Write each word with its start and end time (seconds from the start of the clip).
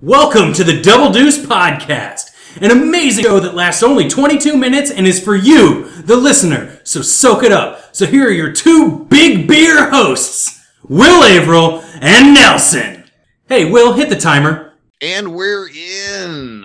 Welcome 0.00 0.52
to 0.52 0.62
the 0.62 0.80
Double 0.80 1.12
Deuce 1.12 1.44
Podcast, 1.44 2.30
an 2.62 2.70
amazing 2.70 3.24
show 3.24 3.40
that 3.40 3.56
lasts 3.56 3.82
only 3.82 4.08
22 4.08 4.56
minutes 4.56 4.92
and 4.92 5.08
is 5.08 5.20
for 5.20 5.34
you, 5.34 5.90
the 6.02 6.14
listener. 6.14 6.80
So 6.84 7.02
soak 7.02 7.42
it 7.42 7.50
up. 7.50 7.96
So 7.96 8.06
here 8.06 8.28
are 8.28 8.30
your 8.30 8.52
two 8.52 9.06
big 9.06 9.48
beer 9.48 9.90
hosts, 9.90 10.64
Will 10.88 11.24
Averill 11.24 11.80
and 12.00 12.32
Nelson. 12.32 13.10
Hey, 13.48 13.68
Will, 13.68 13.92
hit 13.92 14.08
the 14.08 14.14
timer. 14.14 14.74
And 15.02 15.34
we're 15.34 15.68
in 15.68 16.64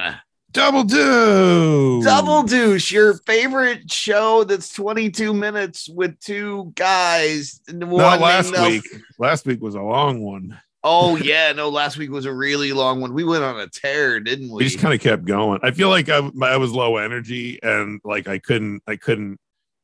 Double 0.51 0.83
do. 0.83 2.03
Double 2.03 2.43
Douche, 2.43 2.91
your 2.91 3.15
favorite 3.25 3.91
show 3.91 4.43
that's 4.43 4.71
22 4.75 5.33
minutes 5.33 5.89
with 5.89 6.19
two 6.19 6.71
guys. 6.75 7.61
Not 7.67 8.21
last 8.21 8.55
week. 8.55 8.83
Last 9.17 9.47
week 9.47 9.59
was 9.59 9.73
a 9.73 9.81
long 9.81 10.21
one. 10.21 10.61
Oh, 10.83 11.15
yeah. 11.15 11.51
No, 11.53 11.69
last 11.69 11.97
week 11.97 12.11
was 12.11 12.25
a 12.25 12.33
really 12.33 12.73
long 12.73 12.99
one. 12.99 13.13
We 13.13 13.23
went 13.23 13.43
on 13.43 13.59
a 13.59 13.67
tear, 13.67 14.19
didn't 14.19 14.49
we? 14.49 14.57
We 14.57 14.63
just 14.65 14.79
kind 14.79 14.93
of 14.93 14.99
kept 14.99 15.25
going. 15.25 15.59
I 15.63 15.71
feel 15.71 15.89
like 15.89 16.09
I, 16.09 16.29
I 16.41 16.57
was 16.57 16.71
low 16.71 16.97
energy 16.97 17.59
and 17.63 18.01
like 18.03 18.27
I 18.27 18.39
couldn't 18.39 18.81
I 18.87 18.97
couldn't 18.97 19.39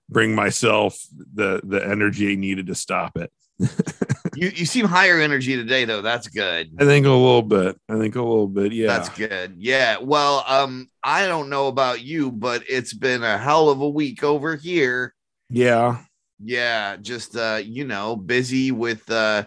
bring 0.09 0.35
myself 0.35 0.99
the 1.33 1.61
the 1.63 1.85
energy 1.85 2.35
needed 2.35 2.67
to 2.67 2.75
stop 2.75 3.17
it. 3.17 3.31
you, 4.35 4.49
you 4.49 4.65
seem 4.65 4.85
higher 4.85 5.19
energy 5.19 5.55
today, 5.55 5.85
though. 5.85 6.01
That's 6.01 6.27
good. 6.27 6.71
I 6.79 6.85
think 6.85 7.05
a 7.05 7.09
little 7.09 7.41
bit. 7.41 7.77
I 7.89 7.97
think 7.97 8.15
a 8.15 8.21
little 8.21 8.47
bit. 8.47 8.71
Yeah. 8.71 8.87
That's 8.87 9.09
good. 9.09 9.55
Yeah. 9.57 9.97
Well, 10.01 10.43
um, 10.47 10.87
I 11.03 11.27
don't 11.27 11.49
know 11.49 11.67
about 11.67 12.01
you, 12.01 12.31
but 12.31 12.63
it's 12.69 12.93
been 12.93 13.23
a 13.23 13.37
hell 13.37 13.69
of 13.69 13.81
a 13.81 13.89
week 13.89 14.23
over 14.23 14.55
here. 14.55 15.13
yeah. 15.49 15.99
Yeah, 16.41 16.95
just 16.95 17.35
uh, 17.35 17.59
you 17.61 17.83
know, 17.83 18.15
busy 18.15 18.71
with 18.71 19.11
uh 19.11 19.43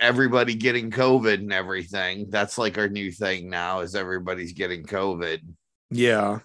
everybody 0.00 0.54
getting 0.54 0.90
COVID 0.90 1.34
and 1.34 1.52
everything. 1.52 2.26
That's 2.30 2.58
like 2.58 2.78
our 2.78 2.88
new 2.88 3.10
thing 3.12 3.50
now 3.50 3.80
is 3.80 3.94
everybody's 3.94 4.52
getting 4.52 4.84
COVID. 4.84 5.40
Yeah. 5.90 6.40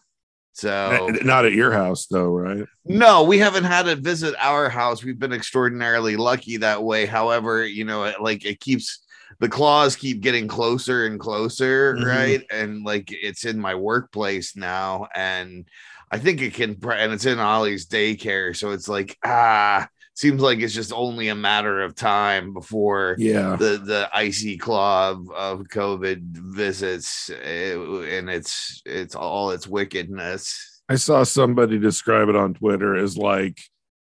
So 0.53 1.09
Not 1.23 1.45
at 1.45 1.51
your 1.53 1.71
house 1.71 2.07
though, 2.07 2.29
right? 2.29 2.65
no, 2.85 3.23
we 3.23 3.37
haven't 3.39 3.65
had 3.65 3.87
it 3.87 3.99
visit 3.99 4.35
our 4.39 4.69
house. 4.69 5.03
We've 5.03 5.19
been 5.19 5.33
extraordinarily 5.33 6.15
lucky 6.15 6.57
that 6.57 6.81
way. 6.83 7.05
However, 7.05 7.65
you 7.65 7.83
know, 7.83 8.05
it, 8.05 8.21
like 8.21 8.45
it 8.45 8.59
keeps 8.61 9.03
the 9.39 9.49
claws 9.49 9.97
keep 9.97 10.21
getting 10.21 10.47
closer 10.47 11.07
and 11.07 11.19
closer, 11.19 11.95
Mhm. 11.95 12.05
right? 12.05 12.43
And 12.51 12.85
like 12.85 13.09
it's 13.11 13.43
in 13.43 13.59
my 13.59 13.75
workplace 13.75 14.55
now, 14.55 15.07
and 15.13 15.67
I 16.09 16.19
think 16.19 16.41
it 16.41 16.53
can, 16.53 16.77
and 16.89 17.11
it's 17.11 17.25
in 17.25 17.39
Ollie's 17.39 17.87
daycare, 17.87 18.55
so 18.55 18.71
it's 18.71 18.87
like 18.87 19.17
ah, 19.25 19.89
seems 20.15 20.41
like 20.41 20.59
it's 20.59 20.73
just 20.73 20.93
only 20.93 21.27
a 21.27 21.35
matter 21.35 21.81
of 21.81 21.93
time 21.93 22.53
before 22.53 23.15
Yeah. 23.19 23.55
the 23.57 23.77
the 23.77 24.09
icy 24.13 24.57
claw 24.57 25.11
of, 25.11 25.29
of 25.31 25.67
COVID 25.67 26.21
visits, 26.31 27.29
eh, 27.29 27.73
and 27.75 28.29
it's 28.29 28.81
it's 28.85 29.15
all 29.15 29.51
its 29.51 29.67
wickedness. 29.67 30.81
I 30.89 30.95
saw 30.95 31.23
somebody 31.23 31.77
describe 31.79 32.29
it 32.29 32.35
on 32.35 32.53
Twitter 32.53 32.95
as 32.95 33.17
like 33.17 33.59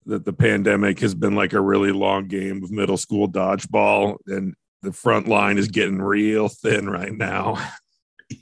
that 0.06 0.24
the 0.24 0.32
pandemic 0.32 1.00
has 1.00 1.14
been 1.14 1.34
like 1.34 1.52
a 1.52 1.60
really 1.60 1.90
long 1.92 2.28
game 2.28 2.62
of 2.62 2.70
middle 2.70 2.96
school 2.96 3.28
dodgeball 3.28 4.16
and 4.26 4.54
the 4.82 4.92
front 4.92 5.26
line 5.26 5.58
is 5.58 5.68
getting 5.68 6.00
real 6.00 6.48
thin 6.48 6.88
right 6.88 7.12
now. 7.12 7.58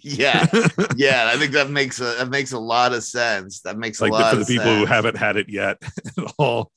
Yeah, 0.01 0.47
yeah, 0.97 1.31
I 1.33 1.37
think 1.39 1.53
that 1.53 1.71
makes 1.71 2.01
a 2.01 2.17
that 2.19 2.29
makes 2.29 2.53
a 2.53 2.59
lot 2.59 2.93
of 2.93 3.03
sense. 3.05 3.61
That 3.61 3.79
makes 3.79 4.01
like 4.01 4.11
a 4.11 4.15
lot 4.15 4.35
for 4.35 4.41
the 4.41 4.45
people 4.47 4.75
who 4.75 4.85
haven't 4.87 5.17
had 5.17 5.37
it 5.37 5.49
yet 5.49 5.79
at 6.19 6.35
all. 6.39 6.71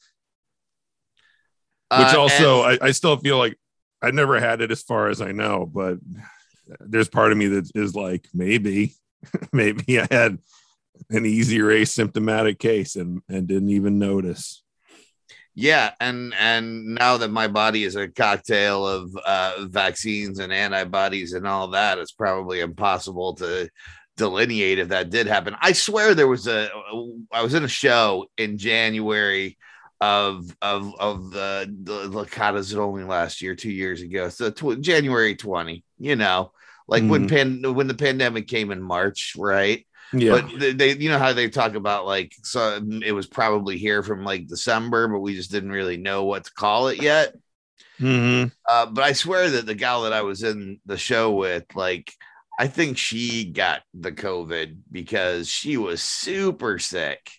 Uh, 1.89 2.05
Which 2.05 2.15
also, 2.15 2.63
and- 2.63 2.79
I, 2.81 2.87
I 2.87 2.91
still 2.91 3.17
feel 3.17 3.37
like 3.37 3.57
I 4.01 4.11
never 4.11 4.39
had 4.39 4.61
it 4.61 4.71
as 4.71 4.81
far 4.83 5.09
as 5.09 5.21
I 5.21 5.31
know, 5.31 5.65
but 5.65 5.97
there's 6.79 7.09
part 7.09 7.31
of 7.31 7.37
me 7.37 7.47
that 7.47 7.71
is 7.75 7.95
like, 7.95 8.27
maybe, 8.33 8.93
maybe 9.53 9.99
I 9.99 10.07
had 10.11 10.37
an 11.09 11.25
easier 11.25 11.65
asymptomatic 11.65 12.59
case 12.59 12.95
and, 12.95 13.21
and 13.29 13.47
didn't 13.47 13.69
even 13.69 13.99
notice. 13.99 14.63
yeah, 15.55 15.91
and 15.99 16.33
and 16.39 16.85
now 16.95 17.17
that 17.17 17.29
my 17.31 17.47
body 17.47 17.83
is 17.83 17.95
a 17.95 18.07
cocktail 18.07 18.87
of 18.87 19.15
uh, 19.25 19.65
vaccines 19.65 20.39
and 20.39 20.51
antibodies 20.53 21.33
and 21.33 21.47
all 21.47 21.69
that, 21.69 21.97
it's 21.97 22.11
probably 22.11 22.59
impossible 22.59 23.33
to 23.35 23.69
delineate 24.17 24.79
if 24.79 24.89
that 24.89 25.09
did 25.09 25.27
happen. 25.27 25.55
I 25.61 25.71
swear 25.71 26.13
there 26.13 26.27
was 26.27 26.47
a 26.47 26.69
I 27.31 27.41
was 27.41 27.53
in 27.53 27.63
a 27.63 27.67
show 27.67 28.27
in 28.37 28.57
January 28.57 29.57
of 29.99 30.55
of 30.61 30.93
of 30.99 31.31
the 31.31 31.75
the, 31.83 32.07
the 32.07 32.23
God, 32.23 32.55
is 32.55 32.73
it 32.73 32.79
only 32.79 33.03
last 33.03 33.41
year, 33.41 33.55
two 33.55 33.71
years 33.71 34.01
ago, 34.01 34.29
so 34.29 34.49
tw- 34.49 34.79
January 34.79 35.35
twenty, 35.35 35.83
you 35.97 36.15
know, 36.15 36.51
like 36.87 37.03
when 37.03 37.27
pan 37.27 37.61
when 37.73 37.87
the 37.87 37.93
pandemic 37.93 38.47
came 38.47 38.71
in 38.71 38.81
March, 38.81 39.33
right? 39.37 39.85
Yeah. 40.13 40.31
But 40.31 40.59
they, 40.59 40.71
they, 40.71 40.95
you 40.95 41.09
know 41.09 41.19
how 41.19 41.33
they 41.33 41.49
talk 41.49 41.75
about 41.75 42.05
like, 42.05 42.33
so 42.43 42.79
it 43.03 43.11
was 43.11 43.27
probably 43.27 43.77
here 43.77 44.03
from 44.03 44.23
like 44.23 44.47
December, 44.47 45.07
but 45.07 45.19
we 45.19 45.35
just 45.35 45.51
didn't 45.51 45.71
really 45.71 45.97
know 45.97 46.23
what 46.23 46.45
to 46.45 46.53
call 46.53 46.87
it 46.87 47.01
yet. 47.01 47.33
Mhm. 47.99 48.51
Uh, 48.67 48.85
but 48.85 49.03
I 49.03 49.13
swear 49.13 49.49
that 49.49 49.65
the 49.65 49.75
gal 49.75 50.03
that 50.03 50.13
I 50.13 50.21
was 50.21 50.43
in 50.43 50.79
the 50.85 50.97
show 50.97 51.31
with, 51.31 51.65
like, 51.75 52.13
I 52.59 52.67
think 52.67 52.97
she 52.97 53.45
got 53.45 53.81
the 53.93 54.11
COVID 54.11 54.77
because 54.91 55.49
she 55.49 55.77
was 55.77 56.01
super 56.01 56.79
sick 56.79 57.29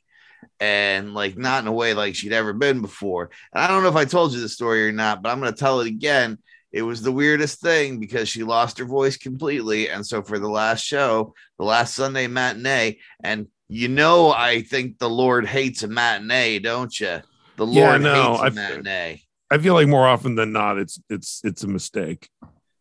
and 0.61 1.15
like 1.15 1.37
not 1.37 1.63
in 1.63 1.69
a 1.69 1.73
way 1.73 1.95
like 1.95 2.15
she'd 2.15 2.33
ever 2.33 2.53
been 2.53 2.81
before. 2.81 3.31
And 3.53 3.63
I 3.63 3.69
don't 3.69 3.83
know 3.83 3.89
if 3.89 3.97
I 3.97 4.05
told 4.05 4.33
you 4.33 4.41
the 4.41 4.49
story 4.49 4.87
or 4.89 4.93
not, 4.93 5.23
but 5.23 5.31
I'm 5.31 5.41
going 5.41 5.53
to 5.53 5.59
tell 5.59 5.81
it 5.81 5.87
again. 5.87 6.39
It 6.73 6.83
was 6.83 7.01
the 7.01 7.13
weirdest 7.13 7.61
thing 7.61 7.99
because 7.99 8.29
she 8.29 8.43
lost 8.45 8.79
her 8.79 8.85
voice 8.85 9.17
completely. 9.17 9.89
And 9.89 10.05
so 10.07 10.23
for 10.23 10.39
the 10.39 10.49
last 10.51 10.85
show, 10.85 11.35
the 11.59 11.65
last 11.65 11.95
Sunday 11.95 12.27
matinee, 12.27 12.99
and 13.23 13.47
you 13.69 13.89
know, 13.89 14.33
I 14.33 14.63
think 14.63 14.99
the 14.99 15.11
Lord 15.11 15.47
hates 15.47 15.83
a 15.83 15.89
matinee, 15.89 16.59
don't 16.59 16.99
you? 17.01 17.21
The 17.57 17.67
Lord 17.67 18.03
Yeah, 18.03 18.13
no, 18.13 18.37
hates 18.43 18.57
a 18.57 18.61
matinee. 18.61 19.23
I 19.51 19.59
feel 19.59 19.75
like 19.75 19.89
more 19.89 20.07
often 20.07 20.35
than 20.35 20.53
not, 20.53 20.79
it's, 20.79 21.01
it's, 21.09 21.41
it's 21.43 21.63
a 21.65 21.69
mistake. 21.69 22.29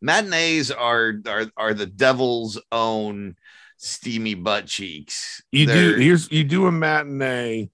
matinees 0.01 0.71
are 0.71 1.13
are 1.27 1.45
are 1.57 1.73
the 1.73 1.85
devil's 1.85 2.61
own 2.71 3.35
steamy 3.77 4.33
butt 4.35 4.65
cheeks. 4.67 5.41
You 5.51 5.65
do, 5.67 5.73
They're- 5.73 5.99
here's, 5.99 6.31
you 6.31 6.43
do 6.43 6.65
a 6.67 6.71
matinee 6.71 7.69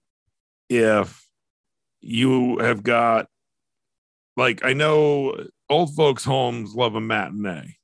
if 0.68 1.26
you 2.00 2.58
have 2.58 2.82
got, 2.82 3.28
like, 4.36 4.64
I 4.64 4.72
know 4.72 5.36
old 5.70 5.94
folks' 5.94 6.24
homes 6.24 6.74
love 6.74 6.94
a 6.94 7.00
matinee. 7.00 7.76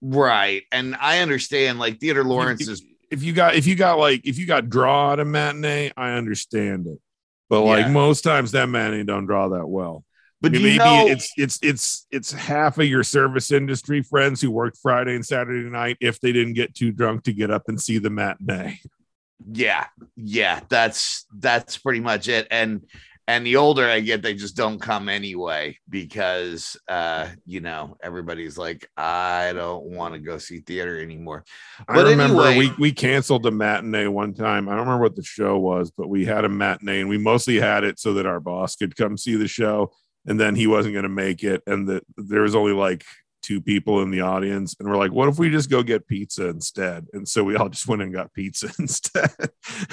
right, 0.00 0.62
and 0.72 0.96
I 1.00 1.20
understand. 1.20 1.78
Like 1.78 2.00
Theater 2.00 2.24
Lawrence 2.24 2.66
is 2.68 2.82
if 3.10 3.22
you 3.22 3.32
got 3.32 3.54
if 3.54 3.66
you 3.66 3.74
got 3.76 3.98
like 3.98 4.22
if 4.24 4.38
you 4.38 4.46
got 4.46 4.68
draw 4.70 5.12
at 5.12 5.20
a 5.20 5.24
matinee, 5.24 5.92
I 5.96 6.12
understand 6.12 6.86
it. 6.86 6.98
But 7.50 7.62
like 7.62 7.86
Yeah. 7.86 7.92
most 7.92 8.22
times 8.22 8.52
that 8.52 8.68
matinee 8.68 9.04
don't 9.04 9.26
draw 9.26 9.48
that 9.50 9.66
well. 9.66 10.04
But 10.42 10.50
Maybe 10.50 10.76
know 10.76 11.06
it's 11.06 11.32
it's 11.36 11.58
it's 11.62 12.06
it's 12.10 12.32
half 12.32 12.76
of 12.76 12.86
your 12.86 13.04
service 13.04 13.52
industry 13.52 14.02
friends 14.02 14.40
who 14.40 14.50
worked 14.50 14.76
Friday 14.76 15.14
and 15.14 15.24
Saturday 15.24 15.70
night 15.70 15.96
if 16.00 16.20
they 16.20 16.32
didn't 16.32 16.54
get 16.54 16.74
too 16.74 16.90
drunk 16.90 17.22
to 17.24 17.32
get 17.32 17.52
up 17.52 17.68
and 17.68 17.80
see 17.80 17.98
the 17.98 18.10
matinee. 18.10 18.80
yeah, 19.52 19.86
yeah, 20.16 20.60
that's 20.68 21.26
that's 21.38 21.78
pretty 21.78 22.00
much 22.00 22.26
it. 22.26 22.48
And 22.50 22.82
and 23.28 23.46
the 23.46 23.54
older 23.54 23.86
I 23.86 24.00
get, 24.00 24.20
they 24.20 24.34
just 24.34 24.56
don't 24.56 24.80
come 24.80 25.08
anyway 25.08 25.78
because 25.88 26.76
uh, 26.88 27.28
you 27.46 27.60
know, 27.60 27.96
everybody's 28.02 28.58
like, 28.58 28.88
I 28.96 29.52
don't 29.52 29.84
want 29.84 30.14
to 30.14 30.18
go 30.18 30.38
see 30.38 30.58
theater 30.58 31.00
anymore. 31.00 31.44
I 31.88 32.00
remember 32.00 32.42
anyway- 32.46 32.74
we 32.76 32.90
we 32.90 32.92
canceled 32.92 33.44
the 33.44 33.52
matinee 33.52 34.08
one 34.08 34.34
time. 34.34 34.68
I 34.68 34.72
don't 34.72 34.86
remember 34.86 35.04
what 35.04 35.14
the 35.14 35.22
show 35.22 35.56
was, 35.56 35.92
but 35.92 36.08
we 36.08 36.24
had 36.24 36.44
a 36.44 36.48
matinee 36.48 36.98
and 36.98 37.08
we 37.08 37.16
mostly 37.16 37.60
had 37.60 37.84
it 37.84 38.00
so 38.00 38.14
that 38.14 38.26
our 38.26 38.40
boss 38.40 38.74
could 38.74 38.96
come 38.96 39.16
see 39.16 39.36
the 39.36 39.46
show 39.46 39.92
and 40.26 40.38
then 40.40 40.54
he 40.54 40.66
wasn't 40.66 40.94
going 40.94 41.02
to 41.04 41.08
make 41.08 41.42
it 41.44 41.62
and 41.66 41.88
that 41.88 42.04
there 42.16 42.42
was 42.42 42.54
only 42.54 42.72
like 42.72 43.04
two 43.42 43.60
people 43.60 44.02
in 44.02 44.10
the 44.12 44.20
audience 44.20 44.76
and 44.78 44.88
we're 44.88 44.96
like 44.96 45.10
what 45.10 45.28
if 45.28 45.36
we 45.36 45.50
just 45.50 45.68
go 45.68 45.82
get 45.82 46.06
pizza 46.06 46.48
instead? 46.48 47.06
And 47.12 47.26
so 47.28 47.42
we 47.42 47.56
all 47.56 47.68
just 47.68 47.88
went 47.88 48.00
and 48.02 48.12
got 48.14 48.32
pizza 48.32 48.70
instead. 48.78 49.30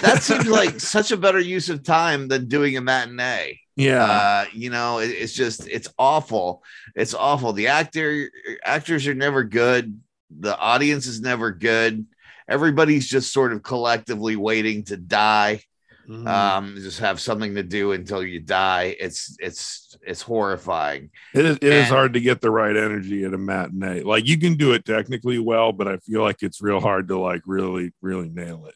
That 0.01 0.21
seems 0.21 0.47
like 0.47 0.79
such 0.79 1.11
a 1.11 1.17
better 1.17 1.39
use 1.39 1.69
of 1.69 1.83
time 1.83 2.27
than 2.27 2.47
doing 2.47 2.77
a 2.77 2.81
matinee. 2.81 3.59
yeah. 3.75 4.03
Uh 4.05 4.45
you 4.53 4.69
know 4.69 4.99
it- 4.99 5.09
it's 5.09 5.33
just 5.33 5.67
it's 5.67 5.87
awful. 5.97 6.63
It's 6.95 7.13
awful. 7.15 7.53
The 7.53 7.67
actor 7.69 8.29
actors 8.63 9.07
are 9.07 9.15
never 9.15 9.43
good. 9.43 9.99
The 10.39 10.55
audience 10.55 11.07
is 11.07 11.19
never 11.21 11.49
good. 11.51 12.05
Everybody's 12.47 13.07
just 13.07 13.33
sort 13.33 13.51
of 13.53 13.63
collectively 13.63 14.35
waiting 14.35 14.83
to 14.85 14.97
die 14.97 15.61
Mhm. 16.09 16.27
um 16.27 16.75
just 16.77 16.99
have 16.99 17.19
something 17.21 17.53
to 17.55 17.61
do 17.63 17.91
until 17.91 18.23
you 18.23 18.39
die 18.39 18.95
it's 18.99 19.35
it's 19.39 19.95
it's 20.01 20.23
horrifying 20.23 21.11
it 21.35 21.45
is, 21.45 21.57
it 21.57 21.63
is 21.63 21.85
and- 21.85 21.87
hard 21.87 22.13
to 22.13 22.19
get 22.19 22.41
the 22.41 22.49
right 22.49 22.75
energy 22.75 23.23
at 23.25 23.33
a 23.33 23.37
matinee 23.37 24.01
like 24.01 24.27
you 24.27 24.37
can 24.39 24.55
do 24.55 24.71
it 24.73 24.85
technically 24.85 25.37
well 25.37 25.71
but 25.71 25.87
i 25.87 25.97
feel 25.97 26.21
like 26.23 26.41
it's 26.41 26.61
real 26.61 26.79
hard 26.79 27.07
to 27.09 27.19
like 27.19 27.41
really 27.45 27.93
really 28.01 28.29
nail 28.29 28.65
it 28.65 28.75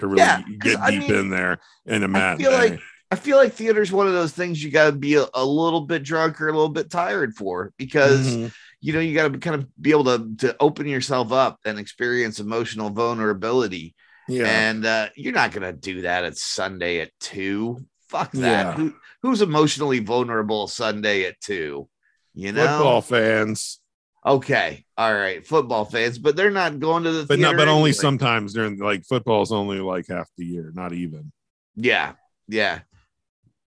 to, 0.00 0.06
really 0.06 0.18
Yeah, 0.18 0.42
get 0.60 0.78
I 0.80 0.90
deep 0.90 1.00
mean, 1.08 1.14
in 1.14 1.30
there 1.30 1.58
in 1.86 2.02
a 2.02 2.06
I 2.06 2.08
matinee 2.08 2.44
feel 2.44 2.52
like 2.52 2.80
I 3.10 3.16
feel 3.16 3.36
like 3.36 3.52
theater's 3.52 3.92
one 3.92 4.08
of 4.08 4.12
those 4.12 4.32
things 4.32 4.62
you 4.64 4.70
got 4.72 4.86
to 4.86 4.92
be 4.92 5.14
a, 5.14 5.26
a 5.34 5.44
little 5.44 5.82
bit 5.82 6.02
drunk 6.02 6.40
or 6.40 6.48
a 6.48 6.52
little 6.52 6.68
bit 6.70 6.90
tired 6.90 7.34
for 7.34 7.72
because 7.78 8.36
Mhm. 8.36 8.52
you 8.80 8.92
know, 8.92 9.00
you 9.00 9.14
got 9.14 9.32
to 9.32 9.38
kind 9.38 9.56
of 9.56 9.66
be 9.80 9.90
able 9.92 10.04
to 10.04 10.34
to 10.38 10.56
open 10.60 10.86
yourself 10.86 11.32
up 11.32 11.58
and 11.64 11.78
experience 11.78 12.40
emotional 12.40 12.90
vulnerability. 12.90 13.94
Yeah. 14.28 14.46
And 14.46 14.84
uh, 14.86 15.08
you're 15.16 15.32
not 15.32 15.52
gonna 15.52 15.72
do 15.72 16.02
that 16.02 16.24
at 16.24 16.36
Sunday 16.36 17.00
at 17.00 17.10
two. 17.20 17.84
Fuck 18.08 18.32
that. 18.32 18.40
Yeah. 18.40 18.72
Who, 18.72 18.94
who's 19.22 19.42
emotionally 19.42 20.00
vulnerable 20.00 20.68
Sunday 20.68 21.24
at 21.24 21.40
two? 21.40 21.88
You 22.34 22.52
know, 22.52 22.66
Football 22.66 23.00
fans, 23.00 23.80
okay, 24.26 24.84
all 24.96 25.14
right, 25.14 25.46
football 25.46 25.84
fans, 25.84 26.18
but 26.18 26.34
they're 26.34 26.50
not 26.50 26.80
going 26.80 27.04
to 27.04 27.12
the 27.12 27.26
but 27.26 27.38
not, 27.38 27.56
but 27.56 27.68
only 27.68 27.90
anyway. 27.90 27.92
sometimes 27.92 28.52
during 28.52 28.78
like 28.78 29.04
football's 29.04 29.52
only 29.52 29.78
like 29.78 30.06
half 30.08 30.28
the 30.36 30.44
year, 30.44 30.72
not 30.74 30.92
even. 30.92 31.30
Yeah, 31.76 32.12
yeah. 32.48 32.80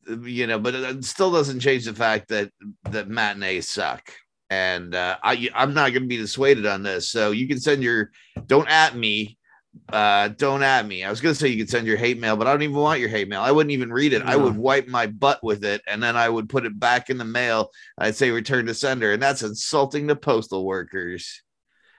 You 0.07 0.47
know, 0.47 0.59
but 0.59 0.75
it 0.75 1.05
still 1.05 1.33
doesn't 1.33 1.61
change 1.61 1.85
the 1.87 1.95
fact 1.95 2.29
that 2.29 2.51
that 2.91 3.09
matinees 3.09 3.69
suck. 3.69 4.13
And 4.51 4.95
uh, 4.95 5.17
I, 5.23 5.49
I'm 5.55 5.73
not 5.75 5.91
going 5.91 6.03
to 6.03 6.09
be 6.09 6.19
dissuaded 6.19 6.67
on 6.67 6.83
this. 6.83 7.11
So 7.11 7.31
you 7.31 7.49
can 7.49 7.59
send 7.59 7.83
your 7.83 8.11
don't 8.47 8.69
at 8.69 8.95
me, 8.95 9.39
uh, 9.93 10.29
don't 10.29 10.63
at 10.63 10.87
me. 10.87 11.05
I 11.05 11.11
was 11.11 11.21
going 11.21 11.35
to 11.35 11.39
say 11.39 11.49
you 11.49 11.59
could 11.59 11.71
send 11.71 11.87
your 11.87 11.97
hate 11.97 12.19
mail, 12.19 12.37
but 12.37 12.47
I 12.47 12.53
don't 12.53 12.63
even 12.63 12.77
want 12.77 13.01
your 13.01 13.09
hate 13.09 13.29
mail. 13.29 13.43
I 13.43 13.51
wouldn't 13.51 13.73
even 13.73 13.93
read 13.93 14.13
it. 14.13 14.23
I 14.23 14.37
would 14.37 14.57
wipe 14.57 14.89
my 14.89 15.07
butt 15.07 15.43
with 15.43 15.65
it, 15.65 15.83
and 15.87 16.03
then 16.03 16.17
I 16.17 16.29
would 16.29 16.49
put 16.49 16.67
it 16.67 16.79
back 16.79 17.11
in 17.11 17.19
the 17.19 17.25
mail. 17.25 17.71
I'd 17.99 18.17
say 18.17 18.31
return 18.31 18.67
to 18.67 18.75
sender, 18.75 19.13
and 19.13 19.23
that's 19.23 19.43
insulting 19.43 20.09
to 20.09 20.17
postal 20.17 20.65
workers. 20.65 21.43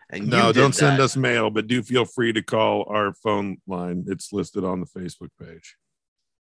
And 0.10 0.27
No, 0.27 0.51
don't 0.51 0.74
send 0.75 1.00
us 1.01 1.16
mail, 1.16 1.50
but 1.50 1.68
do 1.68 1.81
feel 1.81 2.06
free 2.06 2.33
to 2.33 2.42
call 2.42 2.86
our 2.89 3.13
phone 3.13 3.57
line. 3.68 4.06
It's 4.07 4.31
listed 4.31 4.63
on 4.63 4.80
the 4.80 4.88
Facebook 4.88 5.30
page. 5.42 5.75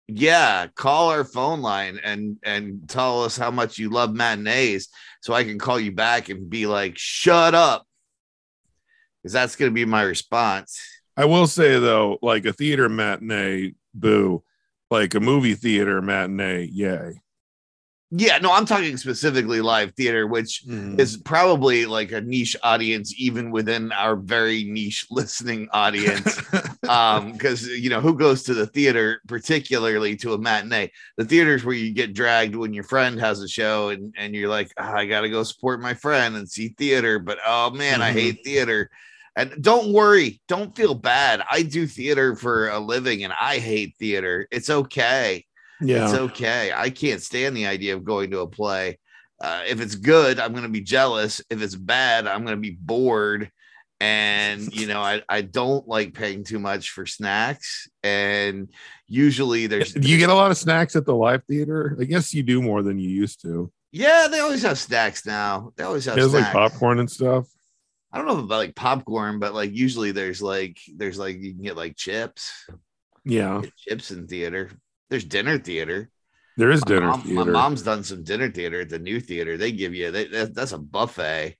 yeah 0.08 0.66
call 0.74 1.10
our 1.10 1.22
phone 1.24 1.60
line 1.62 2.00
and 2.02 2.36
and 2.42 2.88
tell 2.88 3.22
us 3.22 3.36
how 3.36 3.50
much 3.50 3.78
you 3.78 3.88
love 3.90 4.12
matinees 4.12 4.88
so 5.20 5.32
i 5.32 5.44
can 5.44 5.56
call 5.56 5.78
you 5.78 5.92
back 5.92 6.28
and 6.28 6.50
be 6.50 6.66
like 6.66 6.94
shut 6.98 7.54
up 7.54 7.86
because 9.22 9.32
that's 9.32 9.54
going 9.54 9.70
to 9.70 9.74
be 9.74 9.84
my 9.84 10.02
response 10.02 10.80
I 11.20 11.26
will 11.26 11.46
say 11.46 11.78
though, 11.78 12.18
like 12.22 12.46
a 12.46 12.52
theater 12.52 12.88
matinee, 12.88 13.74
boo. 13.92 14.42
Like 14.90 15.14
a 15.14 15.20
movie 15.20 15.54
theater 15.54 16.00
matinee, 16.00 16.64
yay. 16.72 17.20
yeah 18.10 18.38
no 18.38 18.52
i'm 18.52 18.64
talking 18.66 18.96
specifically 18.96 19.60
live 19.60 19.94
theater 19.94 20.26
which 20.26 20.64
is 20.98 21.16
probably 21.18 21.86
like 21.86 22.10
a 22.10 22.20
niche 22.20 22.56
audience 22.64 23.14
even 23.16 23.52
within 23.52 23.92
our 23.92 24.16
very 24.16 24.64
niche 24.64 25.06
listening 25.12 25.68
audience 25.72 26.40
um 26.88 27.30
because 27.32 27.68
you 27.68 27.88
know 27.88 28.00
who 28.00 28.14
goes 28.16 28.42
to 28.42 28.52
the 28.52 28.66
theater 28.66 29.20
particularly 29.28 30.16
to 30.16 30.32
a 30.32 30.38
matinee 30.38 30.90
the 31.18 31.24
theaters 31.24 31.64
where 31.64 31.76
you 31.76 31.92
get 31.92 32.12
dragged 32.14 32.56
when 32.56 32.72
your 32.74 32.82
friend 32.84 33.20
has 33.20 33.40
a 33.42 33.46
show 33.48 33.90
and 33.90 34.12
and 34.18 34.34
you're 34.34 34.48
like 34.50 34.72
"Ah, 34.76 34.94
i 34.96 35.06
gotta 35.06 35.28
go 35.28 35.44
support 35.44 35.80
my 35.80 35.94
friend 35.94 36.34
and 36.34 36.50
see 36.50 36.70
theater 36.70 37.20
but 37.20 37.38
oh 37.46 37.70
man 37.70 38.02
i 38.02 38.10
Mhm. 38.10 38.14
hate 38.14 38.38
theater 38.44 38.90
and 39.40 39.62
don't 39.62 39.92
worry 39.92 40.40
don't 40.48 40.76
feel 40.76 40.94
bad 40.94 41.42
i 41.50 41.62
do 41.62 41.86
theater 41.86 42.36
for 42.36 42.68
a 42.68 42.78
living 42.78 43.24
and 43.24 43.32
i 43.40 43.58
hate 43.58 43.94
theater 43.98 44.46
it's 44.50 44.70
okay 44.70 45.44
yeah. 45.80 46.04
it's 46.04 46.14
okay. 46.14 46.72
I 46.74 46.90
can't 46.90 47.22
stand 47.22 47.56
the 47.56 47.66
idea 47.66 47.94
of 47.94 48.04
going 48.04 48.30
to 48.30 48.40
a 48.40 48.46
play. 48.46 48.98
Uh, 49.40 49.62
if 49.66 49.80
it's 49.80 49.94
good, 49.94 50.38
I'm 50.38 50.52
going 50.52 50.64
to 50.64 50.68
be 50.68 50.82
jealous. 50.82 51.40
If 51.48 51.62
it's 51.62 51.74
bad, 51.74 52.26
I'm 52.26 52.44
going 52.44 52.56
to 52.56 52.60
be 52.60 52.76
bored. 52.78 53.50
And 54.02 54.72
you 54.74 54.86
know, 54.86 55.00
I, 55.00 55.22
I 55.28 55.42
don't 55.42 55.86
like 55.86 56.14
paying 56.14 56.44
too 56.44 56.58
much 56.58 56.90
for 56.90 57.06
snacks. 57.06 57.88
And 58.02 58.68
usually 59.06 59.66
there's 59.66 59.92
Do 59.92 60.08
you 60.08 60.18
get 60.18 60.30
a 60.30 60.34
lot 60.34 60.50
of 60.50 60.56
snacks 60.56 60.96
at 60.96 61.04
the 61.04 61.14
live 61.14 61.44
theater? 61.44 61.96
I 62.00 62.04
guess 62.04 62.32
you 62.32 62.42
do 62.42 62.62
more 62.62 62.82
than 62.82 62.98
you 62.98 63.08
used 63.08 63.42
to. 63.42 63.70
yeah, 63.92 64.28
they 64.30 64.40
always 64.40 64.62
have 64.62 64.78
snacks 64.78 65.26
now. 65.26 65.72
They 65.76 65.84
always 65.84 66.04
have 66.06 66.16
There's 66.16 66.34
like 66.34 66.52
popcorn 66.52 66.98
and 66.98 67.10
stuff. 67.10 67.46
I 68.12 68.18
don't 68.18 68.26
know 68.26 68.38
about 68.38 68.48
like 68.58 68.74
popcorn, 68.74 69.38
but 69.38 69.54
like 69.54 69.72
usually 69.72 70.10
there's 70.12 70.42
like 70.42 70.80
there's 70.96 71.18
like 71.18 71.36
you 71.38 71.54
can 71.54 71.62
get 71.62 71.76
like 71.76 71.96
chips, 71.96 72.52
Yeah, 73.24 73.62
chips 73.76 74.10
in 74.10 74.26
theater. 74.26 74.70
There's 75.10 75.24
dinner 75.24 75.58
theater. 75.58 76.10
there 76.56 76.70
is 76.70 76.80
My 76.84 76.88
dinner 76.94 77.06
mom- 77.08 77.22
theater. 77.22 77.44
My 77.44 77.50
mom's 77.50 77.82
done 77.82 78.02
some 78.04 78.24
dinner 78.24 78.50
theater 78.50 78.80
at 78.80 78.88
the 78.88 78.98
new 78.98 79.20
theater. 79.20 79.56
They 79.56 79.72
give 79.72 79.94
you 79.94 80.10
they, 80.10 80.26
that, 80.26 80.54
that's 80.54 80.72
a 80.72 80.78
buffet. 80.78 81.56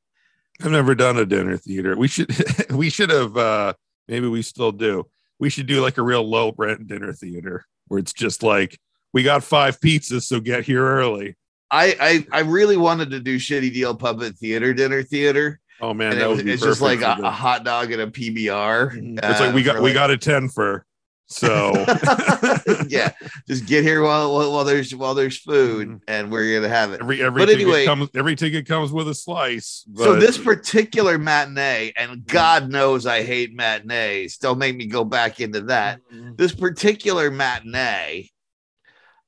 I've 0.62 0.70
never 0.70 0.94
done 0.94 1.18
a 1.18 1.24
dinner 1.26 1.56
theater. 1.56 1.96
We 1.96 2.08
should 2.08 2.30
we 2.70 2.90
should 2.90 3.10
have 3.10 3.36
uh 3.36 3.72
maybe 4.08 4.26
we 4.28 4.42
still 4.42 4.72
do. 4.72 5.06
We 5.38 5.50
should 5.50 5.66
do 5.66 5.80
like 5.80 5.98
a 5.98 6.02
real 6.02 6.28
low 6.28 6.52
rent 6.58 6.86
dinner 6.86 7.12
theater 7.12 7.64
where 7.88 7.98
it's 8.00 8.12
just 8.12 8.42
like 8.42 8.78
we 9.12 9.22
got 9.22 9.42
five 9.42 9.80
pizzas, 9.80 10.22
so 10.22 10.38
get 10.40 10.64
here 10.64 10.84
early. 10.84 11.36
I, 11.70 12.24
I 12.32 12.38
I 12.38 12.40
really 12.42 12.76
wanted 12.76 13.10
to 13.10 13.20
do 13.20 13.38
shitty 13.38 13.72
deal 13.72 13.94
puppet 13.94 14.36
theater 14.36 14.74
dinner 14.74 15.02
theater, 15.02 15.60
Oh 15.82 15.94
man, 15.94 16.12
and 16.12 16.20
that 16.20 16.26
it 16.30 16.36
would 16.36 16.44
be 16.44 16.52
it's 16.52 16.62
just 16.62 16.80
like 16.80 17.00
a, 17.02 17.18
a 17.22 17.30
hot 17.30 17.64
dog 17.64 17.90
and 17.92 18.02
a 18.02 18.06
PBR. 18.06 19.18
It's 19.22 19.40
like 19.40 19.54
we 19.54 19.62
uh, 19.62 19.64
got 19.64 19.76
for 19.76 19.82
we 19.82 19.92
got 19.92 20.10
a 20.10 20.16
10 20.16 20.48
for 20.50 20.84
so 21.32 21.72
yeah, 22.88 23.12
just 23.46 23.64
get 23.66 23.84
here 23.84 24.02
while, 24.02 24.34
while 24.34 24.50
while 24.52 24.64
there's 24.64 24.92
while 24.94 25.14
there's 25.14 25.38
food, 25.38 25.88
Mhm. 25.88 26.00
and 26.08 26.30
we're 26.32 26.60
gonna 26.60 26.68
have 26.72 26.92
it. 26.92 27.00
every 27.00 27.22
every 27.22 27.42
But 27.42 27.46
ticket 27.46 27.60
anyway- 27.62 27.84
comes 27.84 28.08
every 28.16 28.34
ticket 28.34 28.66
comes 28.66 28.90
with 28.92 29.08
a 29.08 29.14
slice. 29.14 29.84
so 29.96 30.16
this 30.16 30.36
particular 30.36 31.18
matinee, 31.18 31.92
and 31.96 32.26
God 32.26 32.68
knows 32.70 33.06
I 33.06 33.22
hate 33.22 33.54
matinees. 33.54 34.38
Don't 34.38 34.58
make 34.58 34.74
me 34.76 34.86
go 34.86 35.04
back 35.04 35.40
into 35.40 35.60
that. 35.62 36.00
This 36.36 36.52
particular 36.52 37.30
matinee, 37.30 38.28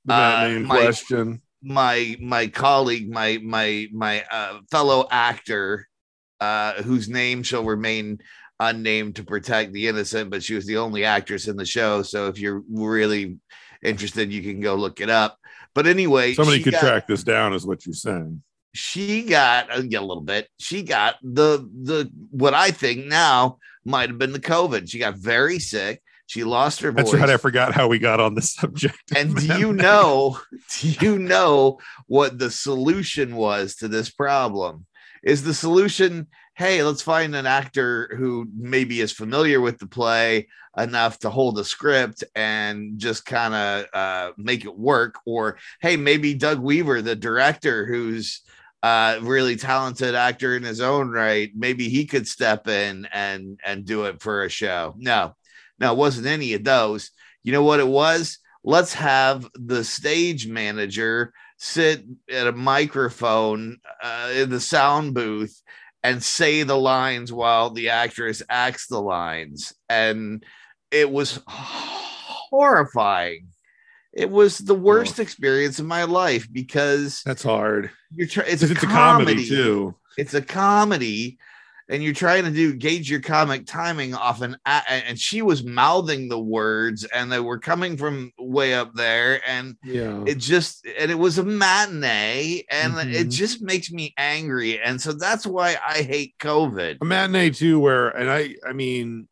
the 0.04 0.12
matinee 0.12 0.54
uh, 0.54 0.56
in 0.56 0.64
my- 0.66 0.82
question. 0.82 1.40
my 1.62 2.16
my 2.20 2.48
colleague, 2.48 3.08
my 3.08 3.38
my 3.44 3.86
my 3.92 4.24
uh, 4.28 4.58
fellow 4.72 5.06
actor, 5.08 5.86
uh, 6.42 6.82
whose 6.82 7.08
name 7.08 7.42
shall 7.44 7.62
remain 7.64 8.18
unnamed 8.58 9.16
to 9.16 9.22
protect 9.24 9.72
the 9.72 9.86
innocent, 9.86 10.28
but 10.30 10.42
she 10.42 10.54
was 10.54 10.66
the 10.66 10.76
only 10.78 11.04
actress 11.04 11.46
in 11.46 11.56
the 11.56 11.64
show. 11.64 12.02
So 12.02 12.26
if 12.26 12.38
you're 12.38 12.62
really 12.68 13.38
interested, 13.82 14.32
you 14.32 14.42
can 14.42 14.60
go 14.60 14.74
look 14.74 15.00
it 15.00 15.08
up. 15.10 15.38
But 15.74 15.86
anyway, 15.86 16.34
Somebody 16.34 16.62
could 16.62 16.72
got- 16.72 16.80
track 16.80 17.06
this 17.06 17.22
down, 17.22 17.54
is 17.54 17.64
what 17.64 17.86
you're 17.86 17.94
saying. 17.94 18.42
She 18.74 19.24
got 19.24 19.70
uh, 19.70 19.82
a 19.82 20.00
little 20.00 20.22
bit. 20.22 20.48
She 20.58 20.82
got 20.82 21.16
the 21.22 21.68
the 21.88 22.10
what 22.30 22.54
I 22.54 22.70
think 22.70 23.04
now 23.06 23.58
might 23.84 24.08
have 24.08 24.18
been 24.18 24.32
the 24.32 24.40
COVID. 24.40 24.90
She 24.90 24.98
got 24.98 25.16
very 25.18 25.58
sick. 25.58 26.02
She 26.26 26.42
lost 26.44 26.80
her 26.80 26.90
voice. 26.92 27.10
That's 27.10 27.14
right. 27.20 27.30
I 27.30 27.36
forgot 27.36 27.74
how 27.74 27.88
we 27.88 27.98
got 27.98 28.18
on 28.18 28.34
the 28.34 28.40
subject. 28.58 28.96
And 29.14 29.36
do 29.36 29.58
you 29.58 29.74
know, 29.74 30.38
do 30.80 30.88
you 31.02 31.18
know 31.18 31.78
what 32.06 32.38
the 32.38 32.50
solution 32.50 33.36
was 33.36 33.76
to 33.76 33.88
this 33.88 34.08
problem? 34.10 34.86
Is 35.22 35.42
the 35.42 35.54
solution, 35.54 36.26
hey, 36.54 36.82
let's 36.82 37.02
find 37.02 37.34
an 37.34 37.46
actor 37.46 38.14
who 38.16 38.48
maybe 38.56 39.00
is 39.00 39.12
familiar 39.12 39.60
with 39.60 39.78
the 39.78 39.86
play 39.86 40.48
enough 40.76 41.18
to 41.20 41.30
hold 41.30 41.58
a 41.58 41.64
script 41.64 42.24
and 42.34 42.98
just 42.98 43.24
kind 43.24 43.54
of 43.54 43.86
uh, 43.94 44.32
make 44.36 44.64
it 44.64 44.76
work? 44.76 45.16
Or, 45.24 45.58
hey, 45.80 45.96
maybe 45.96 46.34
Doug 46.34 46.58
Weaver, 46.58 47.02
the 47.02 47.16
director 47.16 47.86
who's 47.86 48.42
uh 48.82 49.20
really 49.22 49.54
talented 49.54 50.16
actor 50.16 50.56
in 50.56 50.64
his 50.64 50.80
own 50.80 51.08
right 51.08 51.52
maybe 51.54 51.88
he 51.88 52.04
could 52.04 52.26
step 52.26 52.66
in 52.66 53.06
and 53.12 53.60
and 53.64 53.84
do 53.84 54.06
it 54.06 54.20
for 54.20 54.42
a 54.42 54.48
show. 54.48 54.94
No. 54.98 55.36
No 55.78 55.92
it 55.92 55.98
wasn't 55.98 56.26
any 56.26 56.54
of 56.54 56.64
those. 56.64 57.12
You 57.44 57.52
know 57.52 57.62
what 57.62 57.78
it 57.78 57.86
was? 57.86 58.38
Let's 58.64 58.94
have 58.94 59.48
the 59.54 59.84
stage 59.84 60.48
manager 60.48 61.32
sit 61.64 62.02
at 62.28 62.48
a 62.48 62.52
microphone 62.52 63.78
uh, 64.02 64.32
in 64.34 64.50
the 64.50 64.58
sound 64.58 65.14
booth 65.14 65.62
and 66.02 66.20
say 66.20 66.64
the 66.64 66.76
lines 66.76 67.32
while 67.32 67.70
the 67.70 67.88
actress 67.88 68.42
acts 68.50 68.88
the 68.88 68.98
lines 69.00 69.72
and 69.88 70.44
it 70.90 71.08
was 71.08 71.38
horrifying 71.46 73.46
it 74.12 74.28
was 74.28 74.58
the 74.58 74.74
worst 74.74 75.20
experience 75.20 75.78
of 75.78 75.86
my 75.86 76.02
life 76.02 76.48
because 76.52 77.22
That's 77.24 77.44
hard. 77.44 77.90
you're 78.12 78.26
trying 78.26 78.48
it's, 78.50 78.64
It's, 78.64 78.72
a, 78.72 78.74
it's 78.74 78.82
a 78.82 78.86
comedy, 78.86 79.34
comedy 79.34 79.48
too. 79.48 79.94
it's 80.18 80.34
a 80.34 80.42
comedy 80.42 81.38
and 81.88 82.02
you're 82.02 82.12
trying 82.14 82.44
to 82.44 82.50
do 82.50 82.74
gauge 82.74 83.10
your 83.10 83.20
comic 83.20 83.66
timing 83.66 84.14
off 84.14 84.40
an 84.42 84.56
and 84.66 85.18
she 85.18 85.42
was 85.42 85.64
mouthing 85.64 86.28
the 86.28 86.38
words 86.38 87.04
and 87.04 87.30
they 87.30 87.40
were 87.40 87.58
coming 87.58 87.96
from 87.96 88.30
way 88.38 88.74
up 88.74 88.92
there 88.94 89.40
and 89.48 89.76
Yeah. 89.84 90.22
it 90.26 90.38
just 90.38 90.86
and 90.98 91.10
it 91.10 91.18
was 91.18 91.38
a 91.38 91.44
matinee 91.44 92.62
and 92.70 92.94
it 93.14 93.26
Mhm. 93.28 93.32
just 93.32 93.62
makes 93.62 93.90
me 93.90 94.14
angry 94.16 94.80
and 94.80 95.00
so 95.00 95.12
that's 95.12 95.46
why 95.46 95.76
i 95.86 96.02
hate 96.02 96.34
covid 96.38 96.98
a 97.00 97.04
matinee 97.04 97.50
too 97.50 97.78
where 97.80 98.08
and 98.10 98.30
i 98.30 98.54
i 98.66 98.72
mean 98.72 99.28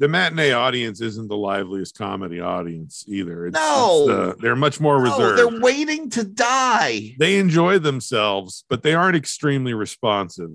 the 0.00 0.06
matinee 0.08 0.52
audience 0.52 1.00
isn't 1.00 1.26
the 1.28 1.36
liveliest 1.36 1.98
comedy 1.98 2.38
audience 2.40 3.04
either 3.08 3.46
it's, 3.46 3.54
No. 3.58 3.96
it's 4.00 4.36
the- 4.36 4.42
they're 4.42 4.54
much 4.56 4.78
more 4.80 4.98
no, 5.02 5.10
reserved 5.10 5.38
they're 5.38 5.60
waiting 5.60 6.08
to 6.10 6.24
die 6.24 7.14
they 7.18 7.38
enjoy 7.38 7.78
themselves 7.78 8.64
but 8.68 8.82
they 8.82 8.94
aren't 8.94 9.16
extremely 9.16 9.74
responsive 9.74 10.50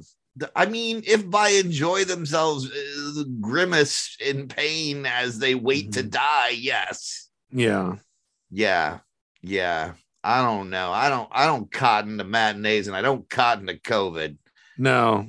i 0.56 0.66
mean 0.66 1.02
if 1.06 1.30
by 1.30 1.50
enjoy 1.50 2.04
themselves 2.04 2.70
uh, 2.72 3.24
grimace 3.40 4.18
in 4.26 4.48
pain 4.48 5.06
as 5.06 5.38
they 5.40 5.56
wait 5.56 5.92
to 5.94 6.04
Mhm. 6.04 6.10
die 6.12 6.50
yes 6.50 7.30
yeah 7.52 7.96
Yeah, 8.52 9.00
yeah. 9.42 9.94
I 10.24 10.42
don't 10.42 10.70
know. 10.70 10.92
I 10.92 11.10
don't. 11.10 11.28
I 11.32 11.46
don't 11.46 11.70
cotton 11.72 12.18
to 12.20 12.24
matinees, 12.24 12.88
and 12.88 12.96
I 12.96 13.02
don't 13.02 13.28
cotton 13.30 13.68
to 13.68 13.78
COVID. 13.78 14.38
No, 14.78 15.28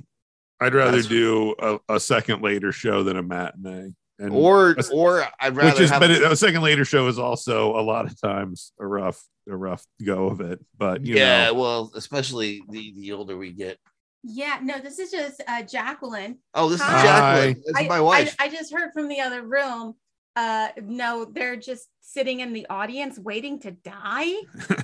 I'd 0.60 0.72
rather 0.74 0.90
That's- 1.02 1.06
do 1.08 1.54
a, 1.58 1.78
a 1.88 1.98
second 1.98 2.42
later 2.42 2.70
show 2.70 3.02
than 3.02 3.16
a 3.16 3.22
matinee. 3.22 3.92
And 4.20 4.30
Or 4.32 4.68
That's- 4.74 4.90
or 4.92 5.26
I'd 5.40 5.56
rather 5.56 5.70
which 5.72 5.80
is, 5.80 5.90
have 5.90 6.00
but 6.00 6.10
a 6.10 6.36
second 6.36 6.62
later 6.62 6.84
show 6.84 7.08
is 7.08 7.18
also 7.18 7.76
a 7.76 7.82
lot 7.82 8.04
of 8.06 8.20
times 8.20 8.72
a 8.78 8.86
rough, 8.86 9.20
a 9.48 9.56
rough 9.56 9.84
go 10.04 10.26
of 10.26 10.40
it. 10.40 10.64
But 10.78 11.04
you 11.04 11.16
yeah, 11.16 11.46
know, 11.46 11.54
well, 11.54 11.92
especially 11.96 12.62
the 12.68 12.92
the 12.96 13.12
older 13.12 13.36
we 13.36 13.52
get. 13.52 13.78
Yeah, 14.26 14.58
no, 14.62 14.78
this 14.78 14.98
is 14.98 15.10
just 15.10 15.42
uh, 15.46 15.62
Jacqueline. 15.62 16.38
Oh, 16.54 16.70
this 16.70 16.80
is 16.80 16.86
Jacqueline. 16.86 17.56
This 17.56 17.66
is 17.66 17.74
I, 17.76 17.88
my 17.88 18.00
wife. 18.00 18.34
I, 18.38 18.46
I 18.46 18.48
just 18.48 18.72
heard 18.72 18.90
from 18.94 19.08
the 19.08 19.20
other 19.20 19.42
room. 19.42 19.94
Uh, 20.34 20.68
no, 20.82 21.26
they're 21.26 21.56
just 21.56 21.88
sitting 22.00 22.40
in 22.40 22.54
the 22.54 22.66
audience 22.68 23.18
waiting 23.18 23.60
to 23.60 23.70
die. 23.72 24.32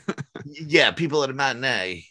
yeah, 0.45 0.91
people 0.91 1.25
at 1.25 1.31
a 1.31 1.33
matinee. 1.33 2.05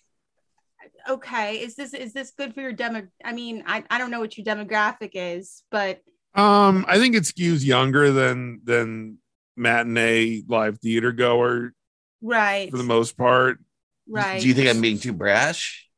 Okay, 1.07 1.59
is 1.59 1.75
this 1.75 1.93
is 1.93 2.13
this 2.13 2.31
good 2.31 2.55
for 2.55 2.62
your 2.62 2.74
demo? 2.74 3.07
I 3.24 3.31
mean, 3.31 3.63
I, 3.67 3.83
I 3.91 4.00
don't 4.00 4.09
know 4.09 4.19
what 4.19 4.38
your 4.38 4.45
demographic 4.45 5.12
is, 5.13 5.63
but 5.69 6.01
um, 6.33 6.83
I 6.88 6.98
think 6.98 7.15
it 7.15 7.24
skews 7.24 7.63
younger 7.63 8.12
than 8.12 8.62
than 8.63 9.19
matinee 9.55 10.43
live 10.48 10.79
theater 10.79 11.12
goer 11.12 11.74
right, 12.21 12.71
for 12.71 12.77
the 12.77 12.83
most 12.83 13.17
part. 13.17 13.59
right. 14.07 14.41
Do 14.41 14.48
you 14.48 14.55
think 14.55 14.67
I'm 14.67 14.81
being 14.81 15.00
too 15.00 15.13
brash? 15.13 15.88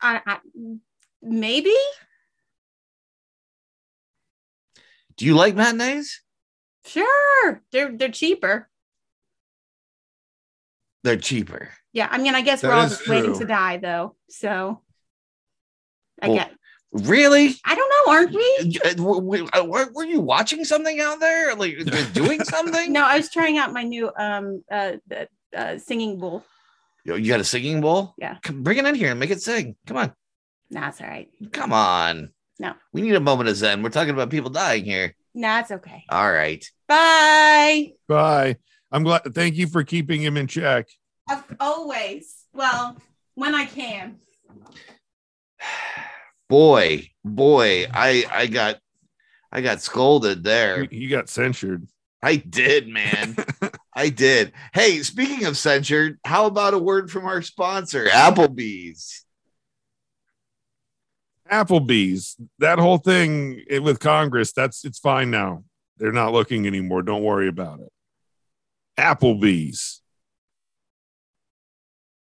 I, 0.00 0.20
I, 0.26 0.38
maybe? 1.22 1.74
Do 5.16 5.24
you 5.24 5.34
like 5.34 5.54
matinees? 5.54 6.20
Sure, 6.84 7.62
they're 7.72 7.96
they're 7.96 8.10
cheaper. 8.10 8.68
They're 11.02 11.16
cheaper. 11.16 11.70
Yeah, 11.92 12.08
I 12.10 12.18
mean, 12.18 12.34
I 12.34 12.42
guess 12.42 12.60
That 12.60 12.68
we're 12.68 12.74
all 12.74 12.84
is 12.84 12.98
just 12.98 13.08
waiting 13.08 13.38
to 13.38 13.44
die, 13.46 13.78
though. 13.78 14.16
So, 14.28 14.82
I 16.20 16.28
Well, 16.28 16.36
get. 16.36 16.52
Really? 16.92 17.54
I 17.64 17.74
don't 17.74 17.90
know, 17.90 18.12
aren't 18.12 18.34
we? 18.34 18.78
Uh, 18.84 18.94
w- 18.94 19.20
w- 19.20 19.48
uh, 19.52 19.64
Were, 19.64 19.90
were 19.92 20.04
you 20.04 20.20
watching 20.20 20.64
something 20.64 21.00
out 21.00 21.20
there? 21.20 21.54
Like 21.54 21.78
doing 22.12 22.42
something? 22.44 22.92
No, 22.92 23.04
I 23.04 23.16
was 23.16 23.30
trying 23.30 23.58
out 23.58 23.72
my 23.72 23.82
new 23.82 24.10
um 24.18 24.62
uh, 24.70 24.92
uh, 25.14 25.24
uh 25.56 25.78
singing 25.78 26.18
bowl. 26.18 26.44
You 27.06 27.14
you 27.16 27.28
got 27.28 27.40
a 27.40 27.44
singing 27.44 27.80
bowl? 27.80 28.14
Yeah. 28.18 28.36
Come, 28.42 28.62
bring 28.62 28.78
it 28.78 28.84
in 28.84 28.94
here 28.96 29.12
and 29.12 29.20
make 29.20 29.30
it 29.30 29.40
sing. 29.40 29.76
Come 29.86 29.96
on. 29.96 30.12
Nah, 30.70 30.88
it's 30.88 31.00
all 31.00 31.06
right. 31.06 31.28
Come 31.52 31.72
on. 31.72 32.30
No. 32.58 32.74
We 32.92 33.02
need 33.02 33.14
a 33.14 33.20
moment 33.20 33.48
of 33.48 33.56
zen. 33.56 33.82
We're 33.82 33.90
talking 33.90 34.12
about 34.12 34.30
people 34.30 34.50
dying 34.50 34.84
here. 34.84 35.14
Nah, 35.32 35.60
it's 35.60 35.70
okay. 35.70 36.04
All 36.08 36.30
right. 36.32 36.68
Bye. 36.88 37.92
Bye. 38.08 38.56
I'm 38.90 39.04
glad. 39.04 39.22
Thank 39.34 39.54
you 39.54 39.68
for 39.68 39.84
keeping 39.84 40.20
him 40.20 40.36
in 40.36 40.48
check. 40.48 40.88
Of- 41.30 41.44
Always. 41.60 42.34
Well, 42.52 42.96
when 43.34 43.54
I 43.54 43.66
can. 43.66 44.16
Boy, 46.48 47.10
boy, 47.24 47.86
I 47.92 48.24
I 48.30 48.46
got 48.46 48.78
I 49.50 49.60
got 49.62 49.80
scolded 49.80 50.44
there. 50.44 50.82
You 50.84 50.88
he 50.90 51.08
got 51.08 51.28
censured. 51.28 51.88
I 52.22 52.36
did, 52.36 52.88
man. 52.88 53.36
I 53.96 54.10
did. 54.10 54.52
Hey, 54.74 55.02
speaking 55.02 55.46
of 55.46 55.56
censored, 55.56 56.18
how 56.22 56.44
about 56.44 56.74
a 56.74 56.78
word 56.78 57.10
from 57.10 57.24
our 57.24 57.40
sponsor, 57.40 58.04
Applebee's? 58.04 59.24
Applebee's. 61.50 62.36
That 62.58 62.78
whole 62.78 62.98
thing 62.98 63.62
with 63.80 63.98
Congress. 63.98 64.52
That's 64.52 64.84
it's 64.84 64.98
fine 64.98 65.30
now. 65.30 65.64
They're 65.96 66.12
not 66.12 66.32
looking 66.34 66.66
anymore. 66.66 67.00
Don't 67.00 67.22
worry 67.22 67.48
about 67.48 67.80
it. 67.80 67.90
Applebee's. 68.98 70.02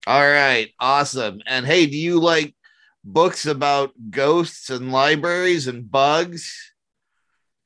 All 0.04 0.20
right, 0.20 0.68
awesome. 0.80 1.42
And 1.46 1.64
hey, 1.64 1.86
do 1.86 1.96
you 1.96 2.18
like 2.18 2.56
books 3.04 3.46
about 3.46 3.92
ghosts 4.10 4.68
and 4.68 4.90
libraries 4.90 5.68
and 5.68 5.88
bugs? 5.88 6.72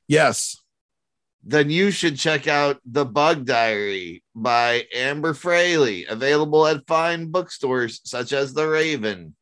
Yes. 0.07 0.57
Then 1.43 1.69
you 1.69 1.91
should 1.91 2.17
check 2.17 2.47
out 2.47 2.79
The 2.85 3.05
Bug 3.05 3.45
Diary 3.45 4.23
by 4.35 4.85
Amber 4.93 5.33
Fraley, 5.33 6.05
available 6.05 6.67
at 6.67 6.87
fine 6.87 7.31
bookstores 7.31 8.01
such 8.03 8.33
as 8.33 8.53
The 8.53 8.67
Raven. 8.67 9.35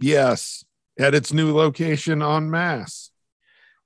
Yes. 0.00 0.64
At 0.98 1.14
its 1.14 1.32
new 1.32 1.54
location 1.54 2.22
on 2.22 2.50
Mass. 2.50 3.10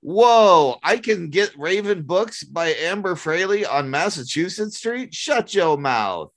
Whoa, 0.01 0.77
I 0.81 0.97
can 0.97 1.29
get 1.29 1.57
Raven 1.57 2.03
books 2.03 2.43
by 2.43 2.69
Amber 2.69 3.15
Fraley 3.15 3.65
on 3.65 3.89
Massachusetts 3.89 4.77
Street? 4.77 5.13
Shut 5.13 5.53
your 5.53 5.77
mouth. 5.77 6.31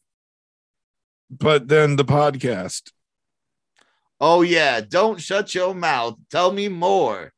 But 1.31 1.69
then 1.69 1.97
the 1.97 2.05
podcast. 2.05 2.91
Oh, 4.21 4.43
yeah, 4.43 4.81
don't 4.81 5.21
shut 5.21 5.55
your 5.55 5.75
mouth. 5.75 6.17
Tell 6.31 6.53
me 6.53 6.69
more. 6.69 7.33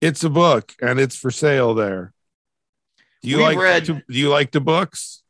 It's 0.00 0.24
a 0.24 0.30
book 0.30 0.74
and 0.80 1.00
it's 1.00 1.16
for 1.16 1.30
sale 1.30 1.74
there. 1.74 2.12
Do 3.26 3.30
you 3.32 3.38
We've 3.38 3.46
like 3.46 3.58
read- 3.58 3.86
do 3.86 4.02
you 4.06 4.28
like 4.28 4.52
the 4.52 4.60
books? 4.60 5.24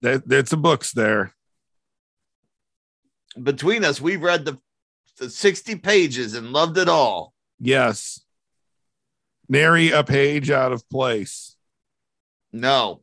That 0.00 0.26
that's 0.26 0.54
a 0.54 0.56
books 0.56 0.92
there. 0.92 1.34
Between 3.42 3.84
us, 3.84 4.00
we've 4.00 4.22
read 4.22 4.46
the, 4.46 4.58
the 5.18 5.28
60 5.28 5.76
pages 5.76 6.32
and 6.32 6.54
loved 6.54 6.78
it 6.78 6.88
all. 6.88 7.34
Yes. 7.60 8.22
Nary 9.50 9.90
a 9.90 10.02
page 10.02 10.50
out 10.50 10.72
of 10.72 10.88
place. 10.88 11.58
No. 12.54 13.02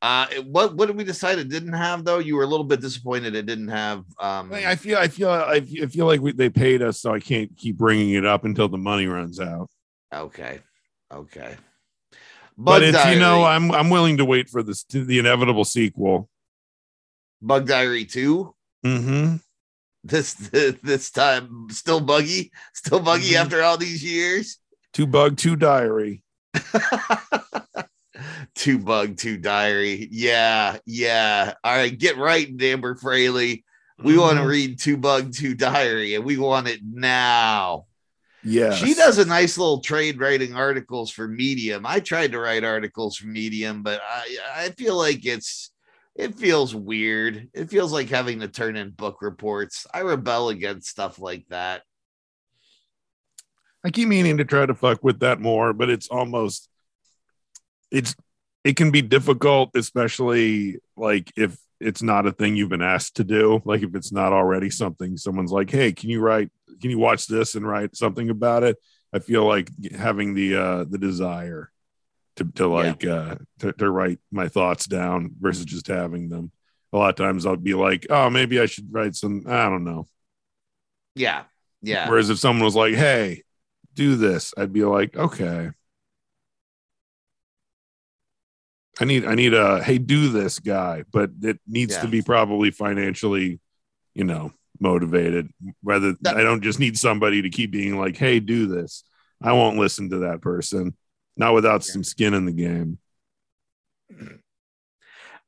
Uh, 0.00 0.26
what 0.46 0.74
what 0.74 0.86
did 0.86 0.96
we 0.96 1.04
decide 1.04 1.38
it 1.38 1.50
didn't 1.50 1.74
have 1.74 2.02
though? 2.06 2.18
You 2.18 2.36
were 2.36 2.44
a 2.44 2.46
little 2.46 2.64
bit 2.64 2.80
disappointed 2.80 3.34
it 3.34 3.44
didn't 3.44 3.68
have. 3.68 4.06
Um, 4.18 4.54
I 4.54 4.76
feel 4.76 4.96
I 4.96 5.08
feel 5.08 5.28
I 5.28 5.60
feel 5.60 5.82
I 5.84 5.86
feel 5.86 6.06
like 6.06 6.22
we, 6.22 6.32
they 6.32 6.48
paid 6.48 6.80
us, 6.80 6.98
so 6.98 7.12
I 7.12 7.20
can't 7.20 7.54
keep 7.58 7.76
bringing 7.76 8.14
it 8.14 8.24
up 8.24 8.46
until 8.46 8.68
the 8.70 8.78
money 8.78 9.04
runs 9.04 9.38
out. 9.38 9.68
okay, 10.14 10.60
okay. 11.12 11.56
But 12.62 12.80
Bug 12.80 12.82
it's 12.82 13.04
you 13.06 13.18
know 13.18 13.44
I'm 13.44 13.72
I'm 13.72 13.88
willing 13.88 14.18
to 14.18 14.24
wait 14.26 14.50
for 14.50 14.62
this 14.62 14.84
the 14.84 15.18
inevitable 15.18 15.64
sequel. 15.64 16.28
Bug 17.40 17.66
Diary 17.66 18.04
two. 18.04 18.54
Mm-hmm. 18.84 19.36
This 20.04 20.34
this 20.34 21.10
time 21.10 21.68
still 21.70 22.00
buggy, 22.00 22.52
still 22.74 23.00
buggy 23.00 23.30
Mhm. 23.32 23.40
after 23.40 23.62
all 23.62 23.78
these 23.78 24.04
years. 24.04 24.58
Two 24.92 25.06
bug, 25.06 25.38
two 25.38 25.56
diary. 25.56 26.22
two 28.54 28.78
bug, 28.78 29.16
two 29.16 29.38
diary. 29.38 30.08
Yeah, 30.10 30.76
yeah. 30.84 31.54
All 31.64 31.74
right, 31.74 31.96
get 31.96 32.18
right, 32.18 32.46
Amber 32.62 32.94
Fraley. 32.96 33.64
We 34.02 34.16
want 34.18 34.38
to 34.38 34.46
read 34.46 34.78
two 34.78 34.96
bug, 34.96 35.34
two 35.34 35.54
diary, 35.54 36.14
and 36.14 36.24
we 36.24 36.38
want 36.38 36.68
it 36.68 36.80
now. 36.82 37.84
Yes. 38.42 38.76
She 38.78 38.94
does 38.94 39.18
a 39.18 39.24
nice 39.24 39.58
little 39.58 39.80
trade 39.80 40.18
writing 40.18 40.54
articles 40.54 41.10
for 41.10 41.28
Medium. 41.28 41.84
I 41.84 42.00
tried 42.00 42.32
to 42.32 42.40
write 42.40 42.64
articles 42.64 43.16
for 43.16 43.26
Medium, 43.26 43.82
but 43.82 44.00
I 44.02 44.38
I 44.54 44.68
feel 44.70 44.96
like 44.96 45.26
it's 45.26 45.70
it 46.16 46.34
feels 46.36 46.74
weird. 46.74 47.48
It 47.54 47.70
feels 47.70 47.92
like 47.92 48.08
having 48.08 48.40
to 48.40 48.48
turn 48.48 48.76
in 48.76 48.90
book 48.90 49.22
reports. 49.22 49.86
I 49.92 50.00
rebel 50.00 50.48
against 50.48 50.88
stuff 50.88 51.18
like 51.18 51.46
that. 51.48 51.82
I 53.84 53.90
keep 53.90 54.08
meaning 54.08 54.38
to 54.38 54.44
try 54.44 54.66
to 54.66 54.74
fuck 54.74 55.02
with 55.02 55.20
that 55.20 55.40
more, 55.40 55.72
but 55.72 55.88
it's 55.88 56.08
almost 56.08 56.68
it's 57.90 58.14
it 58.64 58.76
can 58.76 58.90
be 58.90 59.02
difficult, 59.02 59.70
especially 59.74 60.78
like 60.96 61.32
if 61.36 61.58
it's 61.80 62.02
not 62.02 62.26
a 62.26 62.32
thing 62.32 62.56
you've 62.56 62.68
been 62.68 62.82
asked 62.82 63.16
to 63.16 63.24
do. 63.24 63.62
Like 63.64 63.82
if 63.82 63.94
it's 63.94 64.12
not 64.12 64.32
already 64.32 64.70
something 64.70 65.16
someone's 65.16 65.52
like, 65.52 65.70
hey, 65.70 65.92
can 65.92 66.10
you 66.10 66.20
write 66.20 66.50
can 66.80 66.90
you 66.90 66.98
watch 66.98 67.26
this 67.26 67.54
and 67.54 67.66
write 67.66 67.96
something 67.96 68.30
about 68.30 68.62
it? 68.62 68.76
I 69.12 69.18
feel 69.18 69.46
like 69.46 69.70
having 69.96 70.34
the 70.34 70.56
uh 70.56 70.84
the 70.84 70.98
desire 70.98 71.70
to 72.36 72.44
to 72.56 72.66
like 72.68 73.04
uh 73.04 73.36
to, 73.60 73.72
to 73.72 73.90
write 73.90 74.18
my 74.30 74.48
thoughts 74.48 74.86
down 74.86 75.34
versus 75.40 75.64
just 75.64 75.86
having 75.86 76.28
them. 76.28 76.52
A 76.92 76.98
lot 76.98 77.10
of 77.10 77.16
times 77.16 77.46
I'll 77.46 77.56
be 77.56 77.74
like, 77.74 78.06
oh, 78.10 78.30
maybe 78.30 78.58
I 78.58 78.66
should 78.66 78.92
write 78.92 79.14
some, 79.14 79.44
I 79.46 79.68
don't 79.68 79.84
know. 79.84 80.08
Yeah. 81.14 81.44
Yeah. 81.82 82.08
Whereas 82.08 82.30
if 82.30 82.38
someone 82.38 82.64
was 82.64 82.76
like, 82.76 82.94
"Hey, 82.94 83.42
do 83.94 84.16
this," 84.16 84.52
I'd 84.56 84.72
be 84.72 84.84
like, 84.84 85.16
"Okay." 85.16 85.70
I 89.00 89.04
need 89.04 89.24
I 89.24 89.34
need 89.34 89.54
a 89.54 89.82
hey 89.82 89.98
do 89.98 90.28
this 90.28 90.58
guy, 90.58 91.04
but 91.10 91.30
it 91.42 91.58
needs 91.66 91.96
to 91.98 92.08
be 92.08 92.20
probably 92.22 92.70
financially, 92.70 93.60
you 94.14 94.24
know, 94.24 94.52
motivated. 94.80 95.52
Rather, 95.82 96.14
That- 96.22 96.36
I 96.36 96.42
don't 96.42 96.62
just 96.62 96.80
need 96.80 96.98
somebody 96.98 97.42
to 97.42 97.50
keep 97.50 97.70
being 97.70 97.98
like, 97.98 98.16
"Hey, 98.16 98.40
do 98.40 98.66
this." 98.66 99.04
I 99.42 99.52
won't 99.52 99.78
listen 99.78 100.10
to 100.10 100.18
that 100.20 100.40
person, 100.42 100.96
not 101.36 101.54
without 101.54 101.86
Yeah. 101.86 101.92
some 101.92 102.04
skin 102.04 102.34
in 102.34 102.44
the 102.46 102.52
game. 102.52 102.98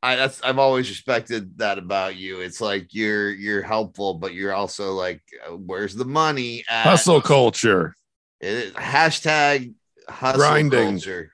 I 0.05 0.17
that's 0.17 0.43
I've 0.43 0.59
always 0.59 0.89
respected 0.89 1.59
that 1.59 1.79
about 1.79 2.17
you. 2.17 2.41
It's 2.41 2.61
like 2.61 2.93
you're 2.93 3.31
you're 3.31 3.63
helpful, 3.63 4.15
but 4.15 4.35
you're 4.35 4.53
also 4.55 4.93
like, 4.95 5.23
uh, 5.47 5.53
where's 5.57 5.95
the 5.95 6.05
money? 6.05 6.65
At? 6.69 6.85
Hustle 6.85 7.21
culture. 7.21 7.95
It, 8.41 8.75
hashtag 8.75 9.75
hustle 10.09 10.39
Grinding. 10.41 10.93
culture. 10.95 11.33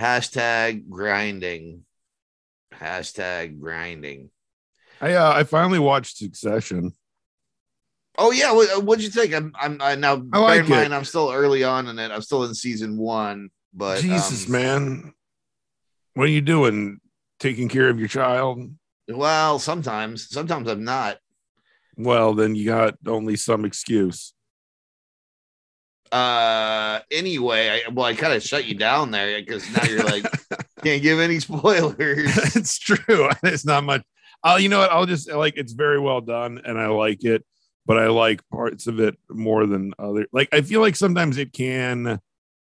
Hashtag 0.00 0.88
grinding. 0.88 1.84
Hashtag 2.74 3.60
grinding. 3.60 4.30
I 5.04 5.12
uh, 5.12 5.32
I 5.34 5.44
finally 5.44 5.78
watched 5.78 6.16
Succession. 6.16 6.92
Oh 8.16 8.30
yeah, 8.30 8.52
what, 8.52 8.84
what'd 8.84 9.04
you 9.04 9.10
think? 9.10 9.34
I'm 9.34 9.52
I'm 9.54 9.78
I, 9.82 9.96
now 9.96 10.14
I 10.14 10.16
bear 10.16 10.40
like 10.40 10.60
in 10.60 10.70
mind 10.70 10.92
it. 10.92 10.96
I'm 10.96 11.04
still 11.04 11.30
early 11.30 11.62
on 11.62 11.88
in 11.88 11.98
it. 11.98 12.10
I'm 12.10 12.22
still 12.22 12.44
in 12.44 12.54
season 12.54 12.96
one, 12.96 13.50
but 13.74 14.00
Jesus, 14.00 14.46
um, 14.46 14.52
man. 14.52 15.14
What 16.14 16.24
are 16.24 16.32
you 16.32 16.40
doing? 16.40 17.00
Taking 17.38 17.68
care 17.68 17.90
of 17.90 17.98
your 17.98 18.08
child? 18.08 18.70
Well, 19.06 19.58
sometimes, 19.58 20.30
sometimes 20.30 20.68
I'm 20.68 20.84
not. 20.84 21.18
Well, 21.98 22.32
then 22.32 22.54
you 22.54 22.64
got 22.64 22.94
only 23.06 23.36
some 23.36 23.66
excuse. 23.66 24.32
Uh, 26.10 27.00
anyway, 27.10 27.68
I, 27.68 27.90
well, 27.90 28.06
I 28.06 28.14
kind 28.14 28.32
of 28.32 28.42
shut 28.42 28.64
you 28.64 28.74
down 28.74 29.10
there 29.10 29.38
because 29.38 29.68
now 29.76 29.84
you're 29.84 30.04
like 30.04 30.24
can't 30.82 31.02
give 31.02 31.18
any 31.18 31.40
spoilers. 31.40 32.56
it's 32.56 32.78
true. 32.78 33.28
It's 33.42 33.66
not 33.66 33.84
much. 33.84 34.02
I'll, 34.44 34.60
you 34.60 34.68
know 34.68 34.78
what? 34.80 34.92
I'll 34.92 35.06
just 35.06 35.30
like 35.32 35.54
it's 35.56 35.72
very 35.72 35.98
well 35.98 36.20
done 36.20 36.60
and 36.64 36.78
I 36.78 36.86
like 36.86 37.24
it, 37.24 37.44
but 37.86 37.98
I 37.98 38.06
like 38.08 38.40
parts 38.50 38.86
of 38.86 39.00
it 39.00 39.18
more 39.30 39.66
than 39.66 39.92
other. 39.98 40.26
Like, 40.32 40.50
I 40.52 40.60
feel 40.60 40.80
like 40.80 40.94
sometimes 40.96 41.38
it 41.38 41.52
can 41.52 42.20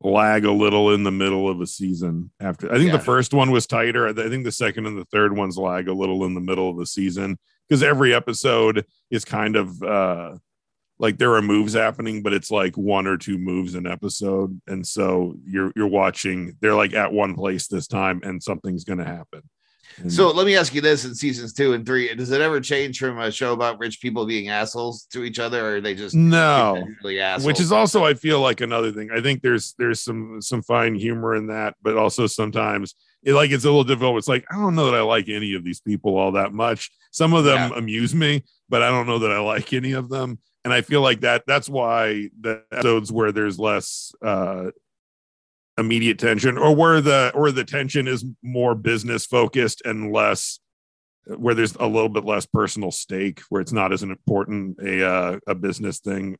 lag 0.02 0.44
a 0.44 0.52
little 0.52 0.92
in 0.94 1.04
the 1.04 1.10
middle 1.10 1.48
of 1.48 1.60
a 1.60 1.66
season 1.66 2.30
after. 2.40 2.72
I 2.72 2.76
think 2.76 2.90
Yeah. 2.90 2.96
the 2.96 3.02
first 3.04 3.32
one 3.34 3.50
was 3.50 3.66
tighter. 3.66 4.08
I 4.08 4.12
think 4.12 4.44
the 4.44 4.52
second 4.52 4.86
and 4.86 4.98
the 4.98 5.04
third 5.06 5.36
ones 5.36 5.56
lag 5.56 5.88
a 5.88 5.92
little 5.94 6.24
in 6.24 6.34
the 6.34 6.40
middle 6.40 6.68
of 6.70 6.76
the 6.76 6.86
season 6.86 7.38
because 7.68 7.82
every 7.82 8.12
episode 8.14 8.84
is 9.10 9.24
kind 9.24 9.56
of, 9.56 9.82
uh, 9.82 10.36
like 10.98 11.16
there 11.18 11.34
are 11.34 11.40
moves 11.42 11.72
happening, 11.74 12.22
but 12.22 12.32
it's 12.34 12.50
like 12.50 12.76
one 12.76 13.06
or 13.06 13.16
two 13.16 13.38
moves 13.38 13.74
an 13.74 13.86
episode, 13.86 14.60
and 14.66 14.86
so 14.86 15.34
you're 15.46 15.72
you're 15.74 15.86
watching. 15.86 16.58
They're 16.60 16.74
like 16.74 16.92
at 16.92 17.10
one 17.10 17.34
place 17.34 17.68
this 17.68 17.86
time, 17.86 18.20
and 18.22 18.42
something's 18.42 18.84
going 18.84 18.98
to 18.98 19.06
happen. 19.06 19.40
And- 19.98 20.12
So 20.12 20.30
let 20.30 20.46
me 20.46 20.56
ask 20.56 20.74
you 20.74 20.80
this: 20.80 21.04
in 21.04 21.14
seasons 21.14 21.52
two 21.52 21.72
and 21.72 21.84
three, 21.84 22.12
does 22.14 22.30
it 22.30 22.40
ever 22.40 22.60
change 22.60 22.98
from 22.98 23.18
a 23.18 23.30
show 23.30 23.52
about 23.52 23.78
rich 23.78 24.00
people 24.00 24.26
being 24.26 24.48
assholes 24.48 25.04
to 25.12 25.24
each 25.24 25.38
other, 25.38 25.64
or 25.66 25.76
are 25.76 25.80
they 25.80 25.94
just 25.94 26.14
no, 26.14 26.82
really 27.02 27.20
assholes? 27.20 27.46
which 27.46 27.60
is 27.60 27.72
also 27.72 28.04
I 28.04 28.14
feel 28.14 28.40
like 28.40 28.60
another 28.60 28.92
thing. 28.92 29.10
I 29.12 29.20
think 29.20 29.42
there's 29.42 29.74
there's 29.78 30.00
some 30.00 30.40
some 30.40 30.62
fine 30.62 30.94
humor 30.94 31.34
in 31.34 31.48
that, 31.48 31.74
but 31.82 31.96
also 31.96 32.26
sometimes 32.26 32.94
it 33.22 33.34
like 33.34 33.50
it's 33.50 33.64
a 33.64 33.68
little 33.68 33.84
difficult. 33.84 34.18
It's 34.18 34.28
like 34.28 34.44
I 34.50 34.56
don't 34.56 34.74
know 34.74 34.86
that 34.90 34.94
I 34.94 35.02
like 35.02 35.28
any 35.28 35.54
of 35.54 35.64
these 35.64 35.80
people 35.80 36.16
all 36.16 36.32
that 36.32 36.52
much. 36.52 36.90
Some 37.10 37.34
of 37.34 37.44
them 37.44 37.70
Yeah. 37.72 37.78
amuse 37.78 38.14
me, 38.14 38.44
but 38.68 38.82
I 38.82 38.88
don't 38.88 39.06
know 39.06 39.18
that 39.18 39.30
I 39.32 39.40
like 39.40 39.72
any 39.72 39.92
of 39.92 40.08
them. 40.08 40.38
And 40.64 40.72
I 40.74 40.82
feel 40.82 41.00
like 41.00 41.20
that 41.20 41.44
that's 41.46 41.68
why 41.68 42.28
the 42.40 42.62
episodes 42.72 43.10
where 43.10 43.32
there's 43.32 43.58
less 43.58 44.12
uh 44.22 44.70
immediate 45.78 46.18
tension 46.18 46.58
or 46.58 46.74
where 46.74 47.00
the 47.00 47.32
or 47.34 47.50
the 47.50 47.64
tension 47.64 48.06
is 48.06 48.24
more 48.42 48.74
business 48.74 49.24
focused 49.24 49.82
and 49.84 50.12
less 50.12 50.60
where 51.26 51.54
there's 51.54 51.74
a 51.76 51.86
little 51.86 52.08
bit 52.08 52.24
less 52.24 52.46
personal 52.46 52.90
stake 52.90 53.40
where 53.48 53.60
it's 53.60 53.72
not 53.72 53.92
as 53.92 54.02
an 54.02 54.10
important 54.10 54.78
a 54.80 55.06
uh, 55.06 55.38
a 55.46 55.54
business 55.54 56.00
thing 56.00 56.36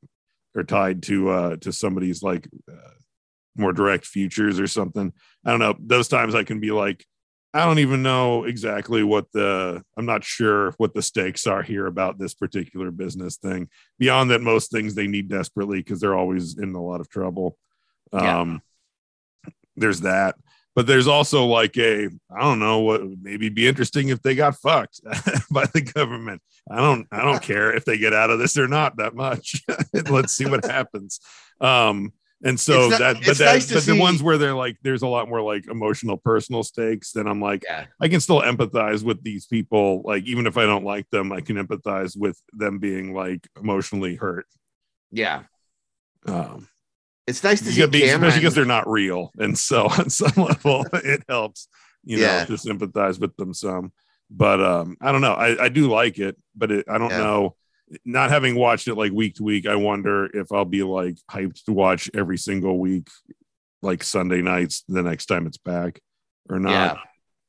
or 0.55 0.63
tied 0.63 1.03
to 1.03 1.31
uh 1.31 1.57
to 1.57 1.73
somebody's 1.73 2.23
like 2.23 2.49
uh, 2.71 2.91
more 3.57 3.73
direct 3.73 4.07
futures 4.07 4.59
or 4.59 4.67
something. 4.67 5.13
I 5.45 5.51
don't 5.51 5.61
know. 5.61 5.77
Those 5.79 6.09
times 6.09 6.35
i 6.35 6.45
can 6.45 6.61
be 6.61 6.71
like 6.71 7.05
i 7.53 7.65
don't 7.65 7.81
even 7.81 8.03
know 8.03 8.45
exactly 8.45 9.03
what 9.03 9.27
the 9.33 9.83
i'm 9.97 10.07
not 10.07 10.23
sure 10.23 10.73
what 10.79 10.95
the 10.95 11.03
stakes 11.03 11.49
are 11.49 11.63
here 11.63 11.87
about 11.87 12.19
this 12.19 12.35
particular 12.35 12.91
business 12.91 13.37
thing. 13.37 13.69
Beyond 13.99 14.31
that 14.31 14.41
most 14.41 14.71
things 14.71 14.95
they 14.95 15.07
need 15.07 15.29
desperately 15.29 15.79
because 15.79 16.01
they're 16.01 16.17
always 16.17 16.59
in 16.59 16.75
a 16.75 16.83
lot 16.83 17.01
of 17.01 17.09
trouble. 17.09 17.57
Um 18.13 18.63
there's 19.77 20.01
that. 20.03 20.37
But 20.77 20.87
there's 20.87 21.09
also 21.09 21.47
like 21.47 21.77
a 21.79 22.09
i 22.35 22.41
don't 22.41 22.61
know 22.61 22.79
what 22.79 23.03
maybe 23.21 23.49
be 23.49 23.67
interesting 23.67 24.09
if 24.09 24.23
they 24.23 24.35
got 24.35 24.57
fucked 24.57 25.01
by 25.51 25.67
the 25.67 25.81
government. 25.81 26.43
I 26.71 26.77
don't 26.77 27.07
i 27.11 27.23
don't 27.23 27.43
care 27.43 27.75
if 27.75 27.85
they 27.85 27.99
get 27.99 28.13
out 28.15 28.31
of 28.31 28.39
this 28.39 28.57
or 28.57 28.69
not 28.69 28.97
that 28.99 29.15
much. 29.15 29.63
Let's 30.11 30.33
see 30.33 30.47
what 30.47 30.65
happens. 30.65 31.21
Um 31.61 32.13
and 32.43 32.59
so 32.59 32.89
not- 32.89 32.99
that 33.01 33.17
but 33.27 33.37
that 33.39 33.45
nice 33.45 33.73
but 33.73 33.83
the 33.83 33.99
ones 33.99 34.23
where 34.23 34.39
they're 34.39 34.55
like 34.55 34.77
there's 34.83 35.03
a 35.03 35.09
lot 35.09 35.29
more 35.29 35.43
like 35.43 35.67
emotional 35.67 36.17
personal 36.17 36.63
stakes 36.63 37.13
then 37.13 37.27
i'm 37.27 37.41
like 37.43 37.63
yeah, 37.65 37.85
i 38.01 38.09
can 38.09 38.21
still 38.21 38.41
empathize 38.41 39.03
with 39.03 39.23
these 39.23 39.47
people. 39.47 40.03
Like 40.05 40.25
even 40.25 40.47
if 40.47 40.57
i 40.57 40.65
don't 40.65 40.85
like 40.85 41.11
them 41.11 41.33
i 41.33 41.41
can 41.41 41.57
empathize 41.57 42.17
with 42.17 42.41
them 42.53 42.79
being 42.79 43.13
like 43.13 43.47
emotionally 43.61 44.15
hurt. 44.15 44.47
Yeah. 45.11 45.43
um 46.27 46.69
It's 47.31 47.43
nice 47.43 47.61
to 47.61 47.73
see 47.73 47.87
be- 47.87 48.05
especially 48.05 48.41
because 48.41 48.55
they're 48.55 48.65
not 48.65 48.89
real, 48.89 49.31
and 49.39 49.57
so 49.59 49.87
on 49.99 50.11
some 50.11 50.33
level 50.37 50.85
it 50.93 51.23
helps, 51.29 51.69
you 52.05 52.19
know, 52.19 52.23
Yeah. 52.25 52.45
to 52.45 52.59
sympathize 52.59 53.19
with 53.19 53.35
them 53.37 53.55
some. 53.55 53.93
But 54.31 54.61
um, 54.63 54.97
I 55.01 55.11
don't 55.13 55.23
know. 55.23 55.33
I, 55.33 55.65
I 55.65 55.69
do 55.71 55.89
like 55.91 56.19
it, 56.19 56.37
but 56.55 56.71
it, 56.71 56.85
I 56.89 56.99
don't 56.99 57.11
Yeah. 57.11 57.19
know. 57.19 57.57
Not 58.05 58.31
having 58.31 58.55
watched 58.55 58.87
it 58.87 58.95
like 58.95 59.11
week 59.13 59.35
to 59.37 59.43
week, 59.43 59.67
I 59.67 59.75
wonder 59.75 60.27
if 60.33 60.53
I'll 60.53 60.65
be 60.65 60.85
like 60.85 61.17
hyped 61.29 61.65
to 61.65 61.73
watch 61.73 62.09
every 62.15 62.39
single 62.39 62.79
week, 62.79 63.09
like 63.83 64.05
Sunday 64.05 64.43
nights, 64.43 64.85
the 64.89 65.03
next 65.03 65.27
time 65.27 65.47
it's 65.49 65.59
back, 65.59 65.99
or 66.49 66.61
not. 66.61 66.71
Yeah. 66.71 66.97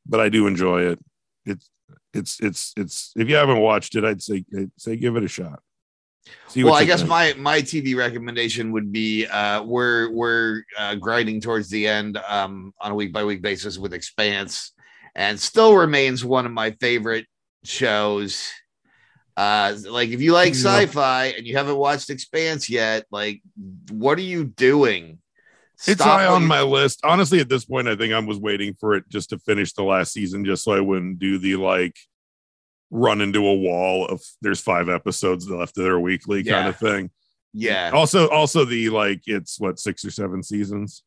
But 0.07 0.19
I 0.21 0.29
do 0.29 0.47
enjoy 0.47 0.83
it. 0.87 0.99
It's 1.45 1.69
it's 2.13 2.39
it's 2.39 2.73
it's. 2.75 3.13
If 3.15 3.29
you 3.29 3.35
haven't 3.35 3.59
watched 3.59 3.95
it, 3.95 4.03
I'd 4.03 4.21
say 4.23 4.43
I'd 4.57 4.71
say 4.77 4.95
give 4.95 5.15
it 5.15 5.23
a 5.23 5.27
shot. 5.27 5.59
Well, 6.55 6.73
I 6.73 6.85
guess 6.85 6.99
think. 6.99 7.09
my 7.09 7.33
my 7.37 7.61
TV 7.61 7.95
recommendation 7.95 8.71
would 8.73 8.91
be 8.91 9.25
uh, 9.25 9.63
we're 9.63 10.11
we're 10.11 10.63
uh, 10.77 10.95
grinding 10.95 11.41
towards 11.41 11.69
the 11.69 11.87
end 11.87 12.17
um, 12.27 12.73
on 12.79 12.91
a 12.91 12.95
week 12.95 13.13
by 13.13 13.23
week 13.23 13.41
basis 13.41 13.77
with 13.77 13.93
Expanse, 13.93 14.73
and 15.15 15.39
still 15.39 15.75
remains 15.75 16.25
one 16.25 16.45
of 16.45 16.51
my 16.51 16.71
favorite 16.71 17.25
shows. 17.63 18.51
Uh, 19.37 19.75
like 19.89 20.09
if 20.09 20.21
you 20.21 20.33
like 20.33 20.53
sci-fi 20.53 21.27
and 21.37 21.47
you 21.47 21.55
haven't 21.55 21.77
watched 21.77 22.09
Expanse 22.09 22.69
yet, 22.69 23.05
like 23.11 23.41
what 23.89 24.17
are 24.17 24.21
you 24.23 24.43
doing? 24.43 25.19
It's 25.87 25.93
Stop 25.93 26.19
high 26.19 26.25
on 26.27 26.43
you- 26.43 26.47
my 26.47 26.61
list. 26.61 26.99
Honestly, 27.03 27.39
at 27.39 27.49
this 27.49 27.65
point, 27.65 27.87
I 27.87 27.95
think 27.95 28.13
I 28.13 28.19
was 28.19 28.37
waiting 28.37 28.75
for 28.79 28.93
it 28.93 29.05
just 29.09 29.29
to 29.29 29.39
finish 29.39 29.73
the 29.73 29.83
last 29.83 30.11
season, 30.13 30.45
just 30.45 30.63
so 30.63 30.73
I 30.73 30.81
wouldn't 30.81 31.17
do 31.17 31.37
the 31.39 31.55
like 31.55 31.95
run 32.91 33.21
into 33.21 33.39
a 33.47 33.55
wall 33.55 34.05
of 34.05 34.21
there's 34.41 34.59
five 34.61 34.89
episodes 34.89 35.49
left 35.49 35.75
that 35.75 35.87
are 35.87 35.99
weekly 35.99 36.43
kind 36.43 36.67
of 36.67 36.77
thing. 36.77 37.09
Yeah, 37.53 37.91
Also, 37.93 38.29
also 38.29 38.63
the 38.65 38.89
like 38.89 39.23
it's 39.25 39.59
what 39.59 39.79
six 39.79 40.05
or 40.05 40.11
seven 40.11 40.41
seasons. 40.43 41.03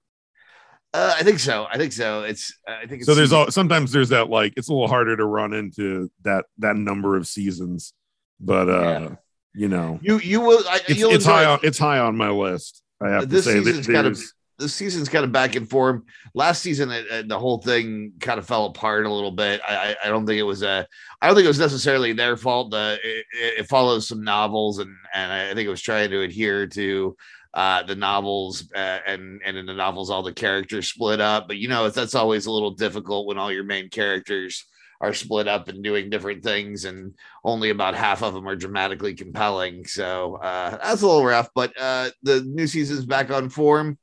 uh, 0.92 1.14
I 1.18 1.22
think 1.22 1.38
so. 1.38 1.66
I 1.70 1.78
think 1.78 1.92
so. 1.92 2.22
It's 2.24 2.52
uh, 2.68 2.72
I 2.82 2.86
think 2.86 3.00
it's 3.00 3.06
So 3.06 3.14
there's 3.14 3.32
all 3.32 3.50
sometimes 3.50 3.92
there's 3.92 4.10
that 4.10 4.28
like 4.28 4.52
it's 4.56 4.68
a 4.68 4.72
little 4.72 4.88
harder 4.88 5.16
to 5.16 5.24
run 5.24 5.54
into 5.54 6.10
that 6.22 6.44
that 6.58 6.76
number 6.76 7.16
of 7.16 7.26
seasons, 7.26 7.94
but 8.40 8.68
uh 8.68 8.82
Yeah. 8.82 9.14
you 9.54 9.68
know 9.68 9.98
you 10.02 10.18
you 10.18 10.40
will. 10.42 10.62
I, 10.68 10.80
it's 10.86 10.98
you'll 10.98 11.12
it's 11.12 11.24
high 11.24 11.44
it. 11.44 11.46
on 11.46 11.58
it's 11.62 11.78
high 11.78 11.98
on 11.98 12.14
my 12.16 12.28
list. 12.30 12.82
I 13.02 13.08
have 13.08 13.28
this 13.30 13.44
to 13.46 13.50
say 13.52 13.58
that 13.60 13.64
season's 13.64 13.86
kind 13.86 14.06
of 14.06 14.14
there's- 14.16 14.33
this 14.58 14.74
season's 14.74 15.08
kind 15.08 15.24
of 15.24 15.32
back 15.32 15.56
in 15.56 15.66
form. 15.66 16.04
Last 16.34 16.62
season, 16.62 16.90
it, 16.90 17.06
it- 17.10 17.28
the 17.28 17.38
whole 17.38 17.58
thing 17.58 18.12
kind 18.20 18.38
of 18.38 18.46
fell 18.46 18.66
apart 18.66 19.06
a 19.06 19.12
little 19.12 19.32
bit. 19.32 19.60
I, 19.66 19.96
I, 20.04 20.08
don't 20.08 20.26
think 20.26 20.38
it 20.38 20.44
was 20.44 20.62
a, 20.62 20.86
I 21.20 21.26
don't 21.26 21.34
think 21.34 21.44
it 21.44 21.48
was 21.48 21.58
necessarily 21.58 22.12
their 22.12 22.36
fault. 22.36 22.70
The 22.70 22.98
it, 23.02 23.26
it 23.32 23.58
it 23.60 23.68
follows 23.68 24.06
some 24.06 24.22
novels, 24.22 24.78
and 24.78 24.94
and 25.14 25.32
I 25.32 25.54
think 25.54 25.66
it 25.66 25.70
was 25.70 25.82
trying 25.82 26.10
to 26.10 26.22
adhere 26.22 26.66
to 26.68 27.16
uh, 27.54 27.82
the 27.84 27.94
novels, 27.94 28.68
uh, 28.74 28.98
and 29.06 29.40
and 29.44 29.56
in 29.56 29.66
the 29.66 29.74
novels, 29.74 30.10
all 30.10 30.22
the 30.22 30.32
characters 30.32 30.88
split 30.88 31.20
up. 31.20 31.48
But 31.48 31.56
you 31.58 31.68
know, 31.68 31.88
that's 31.88 32.14
always 32.14 32.46
a 32.46 32.50
little 32.52 32.72
difficult 32.72 33.26
when 33.26 33.38
all 33.38 33.52
your 33.52 33.64
main 33.64 33.88
characters 33.88 34.64
are 35.00 35.12
split 35.12 35.48
up 35.48 35.68
and 35.68 35.82
doing 35.82 36.10
different 36.10 36.42
things, 36.42 36.84
and 36.84 37.14
only 37.44 37.70
about 37.70 37.94
half 37.94 38.22
of 38.22 38.34
them 38.34 38.48
are 38.48 38.56
dramatically 38.56 39.14
compelling. 39.14 39.84
So 39.86 40.36
uh, 40.36 40.70
that's 40.70 41.02
a 41.02 41.06
little 41.06 41.24
rough, 41.24 41.48
but 41.54 41.72
uh, 41.78 42.10
the 42.22 42.42
new 42.42 42.66
season's 42.66 43.04
back 43.04 43.30
on 43.30 43.48
form. 43.48 43.98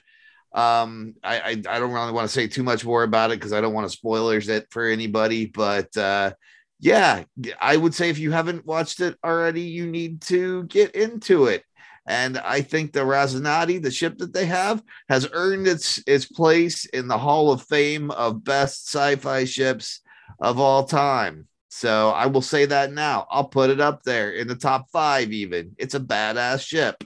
Um, 0.54 1.16
I, 1.24 1.40
I, 1.40 1.50
I 1.50 1.80
don't 1.80 1.94
really 1.94 2.12
want 2.12 2.28
to 2.28 2.34
say 2.34 2.48
too 2.48 2.64
much 2.64 2.84
more 2.84 3.04
about 3.04 3.32
it 3.32 3.40
because 3.40 3.54
I 3.54 3.62
don't 3.62 3.74
want 3.74 3.90
to 3.90 3.98
spoilers 3.98 4.50
it 4.50 4.68
for 4.70 4.86
anybody, 4.86 5.46
but 5.46 5.96
uh, 5.96 6.34
yeah, 6.80 7.24
I 7.60 7.78
would 7.78 7.94
say 7.94 8.10
if 8.10 8.20
you 8.20 8.32
haven't 8.32 8.66
watched 8.66 9.00
it 9.00 9.16
already, 9.24 9.62
you 9.62 9.88
need 9.88 10.22
to 10.24 10.64
get 10.64 10.96
into 10.96 11.46
it. 11.46 11.64
And 12.08 12.38
I 12.40 12.62
think 12.62 12.92
the 12.92 13.02
Rocinante, 13.02 13.82
the 13.82 13.92
ship 13.92 14.18
that 14.18 14.34
they 14.34 14.48
have, 14.48 14.84
has 15.08 15.30
earned 15.32 15.68
its 15.68 16.02
its 16.08 16.26
place 16.26 16.86
in 16.86 17.08
the 17.08 17.18
Hall 17.18 17.52
of 17.52 17.62
Fame 17.62 18.10
of 18.12 18.44
best 18.44 18.88
sci-fi 18.88 19.46
ships 19.46 20.02
of 20.40 20.60
all 20.60 20.84
time. 20.84 21.48
So 21.70 22.10
I 22.10 22.26
will 22.26 22.42
say 22.42 22.66
that 22.66 22.92
now. 22.92 23.28
I'll 23.30 23.48
put 23.48 23.70
it 23.70 23.80
up 23.80 24.04
there 24.04 24.32
in 24.32 24.48
the 24.48 24.56
top 24.56 24.90
five, 24.92 25.32
even. 25.32 25.76
It's 25.78 25.94
a 25.94 26.00
badass 26.00 26.66
ship 26.68 27.04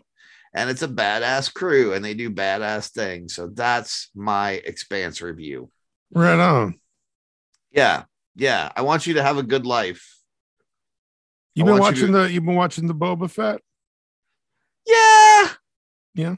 and 0.55 0.69
it's 0.69 0.81
a 0.81 0.87
badass 0.87 1.53
crew 1.53 1.93
and 1.93 2.03
they 2.03 2.13
do 2.13 2.31
badass 2.31 2.91
things. 2.91 3.35
So 3.35 3.47
that's 3.47 4.09
my 4.15 4.51
expanse 4.51 5.21
review. 5.21 5.69
right 6.13 6.39
on. 6.39 6.79
Yeah. 7.71 8.05
Yeah. 8.35 8.71
I 8.73 8.81
want 8.81 9.05
you 9.05 9.15
to 9.15 9.23
have 9.23 9.37
a 9.37 9.43
good 9.43 9.65
life. 9.65 10.17
You've 11.53 11.65
been 11.65 11.77
want 11.77 11.97
you 11.97 12.03
watching 12.03 12.13
the 12.13 12.31
you've 12.31 12.45
been 12.45 12.55
watching 12.55 12.87
the 12.87 12.95
Boba 12.95 13.29
Fett. 13.29 13.61
Yeah. 14.87 15.49
Yeah. 16.15 16.35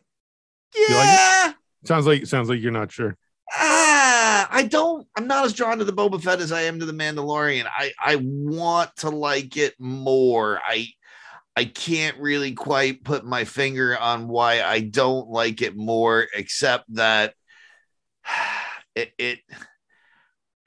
Yeah. 0.75 1.45
like 1.45 1.56
Sounds 1.86 2.08
like 2.08 2.25
sounds 2.25 2.49
like 2.49 2.60
you're 2.60 2.71
not 2.71 2.91
sure. 2.91 3.15
Ah, 3.53 4.47
I 4.51 4.63
don't. 4.63 5.08
I'm 5.15 5.27
not 5.27 5.45
as 5.45 5.53
drawn 5.53 5.77
to 5.77 5.86
the 5.86 5.93
Boba 5.93 6.21
Fett 6.21 6.41
as 6.41 6.51
I 6.51 6.63
am 6.63 6.80
to 6.80 6.86
the 6.86 6.91
Mandalorian. 6.91 7.65
I 7.65 7.93
I 8.03 8.17
want 8.19 8.95
to 8.97 9.10
like 9.10 9.58
it 9.58 9.75
more. 9.80 10.60
I 10.65 10.88
I 11.58 11.65
can't 11.65 12.20
really 12.20 12.54
quite 12.54 13.04
put 13.04 13.26
my 13.26 13.43
finger 13.43 13.98
on 13.98 14.28
why 14.28 14.62
I 14.62 14.82
don't 14.82 15.28
like 15.28 15.63
it 15.63 15.76
more, 15.76 16.28
except 16.36 16.86
that 16.93 17.34
it, 18.96 19.12
it 19.17 19.39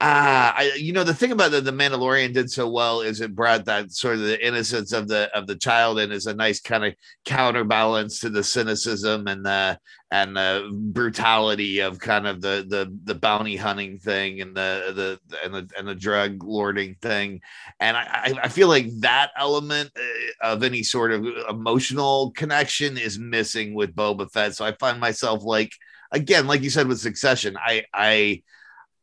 Ah, 0.03 0.55
I, 0.57 0.71
you 0.77 0.93
know 0.93 1.03
the 1.03 1.13
thing 1.13 1.31
about 1.31 1.51
the, 1.51 1.61
the 1.61 1.71
Mandalorian 1.71 2.33
did 2.33 2.49
so 2.49 2.67
well 2.67 3.01
is 3.01 3.21
it 3.21 3.35
brought 3.35 3.65
that 3.65 3.91
sort 3.91 4.15
of 4.15 4.21
the 4.21 4.43
innocence 4.43 4.93
of 4.93 5.07
the 5.07 5.29
of 5.37 5.45
the 5.45 5.55
child 5.55 5.99
and 5.99 6.11
is 6.11 6.25
a 6.25 6.33
nice 6.33 6.59
kind 6.59 6.83
of 6.83 6.95
counterbalance 7.23 8.19
to 8.21 8.31
the 8.31 8.43
cynicism 8.43 9.27
and 9.27 9.45
the 9.45 9.77
and 10.09 10.35
the 10.35 10.71
brutality 10.91 11.81
of 11.81 11.99
kind 11.99 12.25
of 12.25 12.41
the 12.41 12.65
the 12.67 12.91
the 13.03 13.13
bounty 13.13 13.55
hunting 13.55 13.99
thing 13.99 14.41
and 14.41 14.57
the 14.57 15.19
the 15.29 15.37
and 15.43 15.53
the 15.53 15.69
and 15.77 15.87
the 15.87 15.93
drug 15.93 16.43
lording 16.43 16.95
thing, 17.03 17.39
and 17.79 17.95
I 17.95 18.33
I 18.41 18.47
feel 18.47 18.69
like 18.69 18.87
that 19.01 19.29
element 19.37 19.91
uh, 19.95 20.47
of 20.53 20.63
any 20.63 20.81
sort 20.81 21.11
of 21.11 21.27
emotional 21.47 22.31
connection 22.31 22.97
is 22.97 23.19
missing 23.19 23.75
with 23.75 23.95
Boba 23.95 24.31
Fett. 24.31 24.55
So 24.55 24.65
I 24.65 24.71
find 24.71 24.99
myself 24.99 25.43
like 25.43 25.73
again, 26.11 26.47
like 26.47 26.63
you 26.63 26.71
said 26.71 26.87
with 26.87 26.99
Succession, 26.99 27.55
I 27.63 27.83
I 27.93 28.41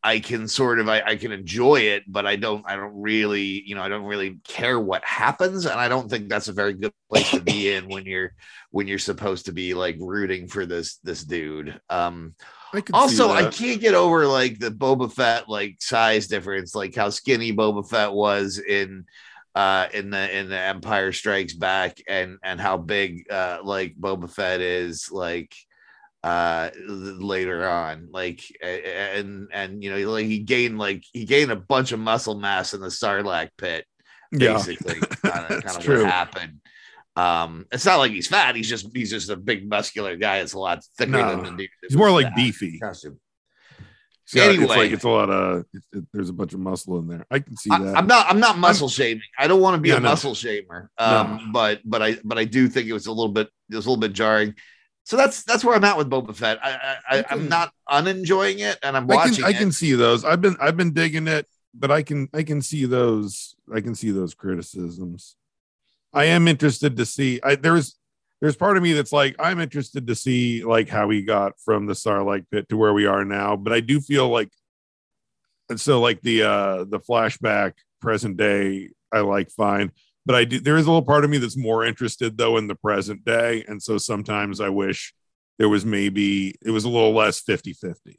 I 0.03 0.21
can 0.21 0.47
sort 0.47 0.79
of 0.79 0.89
I, 0.89 1.03
I, 1.05 1.17
can 1.17 1.33
enjoy 1.33 1.81
it, 1.81 2.05
but 2.07 2.25
I 2.25 2.37
don't 2.37 2.65
I 2.69 2.77
don't 2.77 3.01
really 3.01 3.63
you 3.67 3.75
know 3.75 3.83
I 3.83 3.89
don't 3.89 4.05
really 4.05 4.39
care 4.45 4.79
what 4.79 5.05
happens, 5.05 5.67
and 5.67 5.79
I 5.79 5.89
don't 5.89 6.09
think 6.09 6.29
that's 6.29 6.49
a 6.49 6.53
very 6.53 6.75
good 6.75 6.93
place 7.11 7.31
to 7.33 7.41
be 7.41 7.73
in 7.75 7.89
when 7.89 8.05
you're 8.07 8.33
when 8.71 8.87
you're 8.87 8.99
supposed 8.99 9.47
to 9.47 9.53
be 9.53 9.75
like 9.75 9.97
rooting 9.99 10.47
for 10.47 10.67
this 10.67 10.97
this 11.03 11.25
dude. 11.25 11.81
Um, 11.91 12.35
I 12.73 12.83
also 12.93 13.31
I 13.31 13.47
can't 13.47 13.81
get 13.81 13.95
over 13.95 14.27
like 14.27 14.59
the 14.59 14.71
Boba 14.71 15.13
Fett 15.13 15.49
like 15.49 15.77
size 15.81 16.29
difference, 16.29 16.75
like 16.75 16.95
how 16.95 17.11
skinny 17.11 17.53
Boba 17.53 17.89
Fett 17.89 18.13
was 18.13 18.59
in 18.59 19.05
uh 19.55 19.89
in 19.93 20.11
the 20.11 20.39
in 20.39 20.49
the 20.49 20.59
Empire 20.59 21.11
Strikes 21.11 21.55
Back, 21.55 21.99
and 22.07 22.39
and 22.45 22.61
how 22.61 22.77
big 22.77 23.31
uh 23.31 23.59
like 23.65 23.97
Boba 23.97 24.31
Fett 24.31 24.61
is 24.61 25.11
like 25.11 25.53
uh 26.25 26.71
later 26.87 27.69
on 27.69 28.09
like 28.11 28.43
and 28.61 29.49
and 29.53 29.85
you 29.85 29.91
know 29.91 30.11
like 30.11 30.27
he 30.27 30.41
gained 30.41 30.77
like 30.77 31.05
he 31.13 31.25
gained 31.25 31.53
a 31.53 31.57
bunch 31.57 31.93
of 31.93 32.01
muscle 32.01 32.35
mass 32.35 32.75
in 32.75 32.81
the 32.81 32.89
sarlacc 32.89 33.51
pit 33.57 33.87
basically 34.33 34.97
yeah. 35.25 35.31
kind 35.31 35.53
of, 35.53 35.65
kind 35.65 35.79
of 35.79 35.87
what 35.87 36.11
happened 36.11 36.61
um 37.15 37.67
it's 37.71 37.87
not 37.87 37.99
like 37.99 38.11
he's 38.11 38.27
fat 38.27 38.57
he's 38.57 38.69
just 38.69 38.89
he's 38.97 39.11
just 39.11 39.31
a 39.31 39.37
big 39.37 39.69
muscular 39.69 40.17
guy 40.17 40.39
it's 40.39 40.55
a 40.55 40.59
lot 40.59 40.83
thicker 40.97 41.13
no, 41.13 41.41
than 41.43 41.57
the 41.57 41.69
he's 41.83 41.97
more 41.97 42.11
like 42.11 42.35
beefy 42.35 42.79
costume. 42.81 43.19
So 44.29 44.43
anyway, 44.43 44.65
it's 44.65 44.77
like 44.77 44.91
it's 44.93 45.05
a 45.05 45.09
lot 45.09 45.31
of 45.31 45.65
it, 45.91 46.05
there's 46.13 46.29
a 46.29 46.35
bunch 46.35 46.53
of 46.53 46.61
muscle 46.61 46.99
in 46.99 47.09
there. 47.09 47.25
I 47.31 47.39
can 47.39 47.57
see 47.57 47.71
that. 47.71 47.97
I, 47.97 47.99
am 47.99 48.07
not 48.07 48.27
I'm 48.29 48.39
not 48.39 48.59
muscle 48.59 48.91
shaming. 48.91 49.23
I 49.39 49.47
don't 49.47 49.63
want 49.63 49.77
to 49.77 49.81
be 49.81 49.89
yeah, 49.89 49.97
a 49.97 50.01
no. 50.01 50.11
muscle 50.11 50.35
shamer. 50.35 50.89
Um, 50.99 51.41
no. 51.47 51.51
but 51.51 51.81
but 51.83 52.03
I 52.03 52.19
but 52.23 52.37
I 52.37 52.45
do 52.45 52.69
think 52.69 52.89
it 52.89 52.93
was 52.93 53.07
a 53.07 53.11
little 53.11 53.33
bit 53.33 53.49
it 53.71 53.77
was 53.77 53.87
a 53.87 53.89
little 53.89 53.99
bit 53.99 54.13
jarring 54.13 54.55
so 55.09 55.17
that's 55.17 55.43
that's 55.45 55.65
where 55.65 55.75
I'm 55.75 55.85
at 55.85 55.97
with 55.97 56.11
Boba 56.11 56.37
Fett. 56.37 56.59
I, 56.63 56.99
I, 57.09 57.19
I 57.21 57.25
am 57.31 57.49
not 57.49 57.73
unenjoying 57.89 58.59
it, 58.59 58.79
and 58.83 58.95
I'm 58.95 59.07
watching. 59.07 59.43
I 59.43 59.49
can, 59.49 59.57
I 59.57 59.59
can 59.59 59.73
see 59.73 59.95
those. 59.95 60.23
I've 60.23 60.43
been 60.43 60.55
I've 60.61 60.77
been 60.77 60.93
digging 60.93 61.27
it, 61.27 61.47
but 61.73 61.91
I 61.91 62.03
can 62.03 62.29
I 62.35 62.43
can 62.43 62.61
see 62.61 62.85
those 62.85 63.57
I 63.75 63.81
can 63.81 63.95
see 63.95 64.11
those 64.11 64.35
criticisms. 64.35 65.35
I 66.13 66.27
am 66.27 66.47
interested 66.47 66.99
to 66.99 67.07
see. 67.07 67.41
I 67.43 67.55
there's 67.55 67.97
there's 68.43 68.55
part 68.55 68.77
of 68.77 68.83
me 68.83 68.93
that's 68.93 69.11
like 69.11 69.35
I'm 69.39 69.61
interested 69.61 70.07
to 70.09 70.15
see 70.15 70.63
like 70.63 70.91
how 70.91 71.07
we 71.07 71.23
got 71.23 71.59
from 71.59 71.87
the 71.87 71.95
Sarlacc 71.95 72.45
pit 72.51 72.69
to 72.69 72.77
where 72.77 72.93
we 72.93 73.07
are 73.07 73.25
now. 73.25 73.57
But 73.57 73.73
I 73.73 73.81
do 73.81 74.03
feel 74.03 74.29
like, 74.29 74.51
and 75.71 75.81
so 75.81 76.03
like 76.03 76.21
the 76.21 76.43
uh 76.43 76.85
the 76.85 77.01
flashback 77.01 77.73
present 78.03 78.37
day 78.37 78.91
I 79.11 79.21
like 79.21 79.51
fine 79.53 79.91
but 80.29 80.37
I 80.37 80.45
do. 80.45 80.61
There 80.61 80.77
is 80.77 80.85
a 80.85 80.91
little 80.91 81.01
part 81.01 81.25
of 81.25 81.31
me 81.31 81.39
that's 81.39 81.57
more 81.57 81.87
interested 81.87 82.37
though 82.37 82.59
in 82.59 82.67
the 82.67 82.75
present 82.75 83.25
day, 83.25 83.65
and 83.67 83.83
so 83.83 83.97
sometimes 83.97 84.61
I 84.61 84.69
wish 84.69 85.15
there 85.59 85.71
was 85.71 85.87
maybe 85.87 86.55
it 86.63 86.71
was 86.71 86.85
a 86.85 86.89
little 86.89 87.15
less 87.15 87.43
50-50 87.43 88.15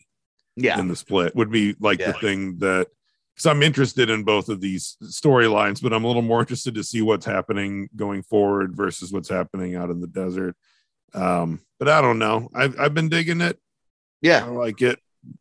yeah. 0.55 0.79
in 0.79 0.87
the 0.87 0.95
split 0.95 1.35
would 1.35 1.51
be 1.51 1.75
like 1.79 1.99
yeah. 1.99 2.11
the 2.11 2.19
thing 2.19 2.57
that 2.57 2.87
because 3.33 3.45
i'm 3.45 3.63
interested 3.63 4.09
in 4.09 4.23
both 4.23 4.49
of 4.49 4.59
these 4.59 4.97
storylines 5.03 5.81
but 5.81 5.93
i'm 5.93 6.03
a 6.03 6.07
little 6.07 6.21
more 6.21 6.41
interested 6.41 6.75
to 6.75 6.83
see 6.83 7.01
what's 7.01 7.25
happening 7.25 7.87
going 7.95 8.23
forward 8.23 8.75
versus 8.75 9.13
what's 9.13 9.29
happening 9.29 9.75
out 9.75 9.89
in 9.89 10.01
the 10.01 10.07
desert. 10.07 10.55
Um 11.13 11.61
but 11.79 11.87
i 11.87 12.01
don't 12.01 12.19
know. 12.19 12.49
I've, 12.53 12.77
I've 12.77 12.93
been 12.93 13.07
digging 13.07 13.39
it. 13.39 13.57
Yeah. 14.21 14.43
I 14.45 14.49
like 14.49 14.81
it. 14.81 14.99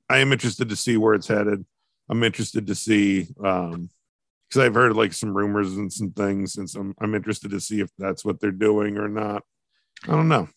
I 0.08 0.18
am 0.18 0.32
interested 0.32 0.68
to 0.68 0.76
see 0.76 0.96
where 0.96 1.14
it's 1.14 1.26
headed. 1.26 1.64
I'm 2.08 2.22
interested 2.22 2.68
to 2.68 2.76
see 2.76 3.26
um 3.42 3.90
because 4.48 4.64
I've 4.64 4.74
heard 4.74 4.96
like 4.96 5.12
some 5.12 5.36
rumors 5.36 5.76
and 5.76 5.92
some 5.92 6.10
things, 6.10 6.56
and 6.56 6.68
so 6.68 6.80
I'm, 6.80 6.94
I'm 7.00 7.14
interested 7.14 7.50
to 7.50 7.60
see 7.60 7.80
if 7.80 7.90
that's 7.98 8.24
what 8.24 8.40
they're 8.40 8.50
doing 8.50 8.96
or 8.96 9.08
not. 9.08 9.42
I 10.04 10.12
don't 10.12 10.28
know. 10.28 10.48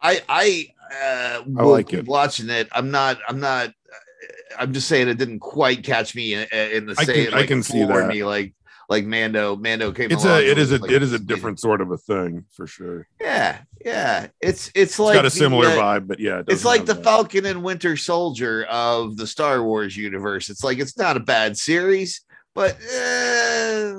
I 0.00 0.22
I 0.28 0.66
uh, 0.92 1.42
I 1.58 1.62
like 1.64 1.92
it. 1.92 2.06
Watching 2.06 2.48
it, 2.50 2.68
I'm 2.72 2.90
not. 2.90 3.18
I'm 3.28 3.40
not. 3.40 3.68
Uh, 3.68 4.54
I'm 4.58 4.72
just 4.72 4.88
saying 4.88 5.08
it 5.08 5.18
didn't 5.18 5.40
quite 5.40 5.82
catch 5.82 6.14
me 6.14 6.34
in, 6.34 6.46
in 6.52 6.86
the 6.86 6.94
same. 6.94 7.32
Like, 7.32 7.44
I 7.44 7.46
can 7.46 7.62
see 7.62 7.84
that. 7.84 8.08
Me 8.08 8.24
like 8.24 8.54
like 8.88 9.04
Mando. 9.04 9.56
Mando 9.56 9.92
came. 9.92 10.10
It's 10.10 10.24
a. 10.24 10.48
It 10.48 10.58
is 10.58 10.72
a. 10.72 10.78
Like, 10.78 10.90
it 10.90 11.02
is 11.02 11.12
a 11.12 11.18
different 11.18 11.60
sort 11.60 11.80
of 11.80 11.90
a 11.90 11.98
thing 11.98 12.44
for 12.52 12.66
sure. 12.66 13.06
Yeah, 13.20 13.58
yeah. 13.84 14.28
It's 14.40 14.70
it's 14.74 14.98
like 14.98 15.14
it's 15.14 15.18
got 15.18 15.26
a 15.26 15.30
similar 15.30 15.70
the, 15.70 15.76
vibe, 15.76 16.06
but 16.06 16.20
yeah, 16.20 16.40
it 16.40 16.46
it's 16.48 16.64
like 16.64 16.86
the 16.86 16.94
that. 16.94 17.04
Falcon 17.04 17.44
and 17.46 17.62
Winter 17.62 17.96
Soldier 17.96 18.64
of 18.64 19.16
the 19.16 19.26
Star 19.26 19.62
Wars 19.62 19.96
universe. 19.96 20.48
It's 20.48 20.64
like 20.64 20.78
it's 20.78 20.96
not 20.96 21.16
a 21.16 21.20
bad 21.20 21.58
series 21.58 22.22
but 22.54 22.76
uh, 22.82 23.92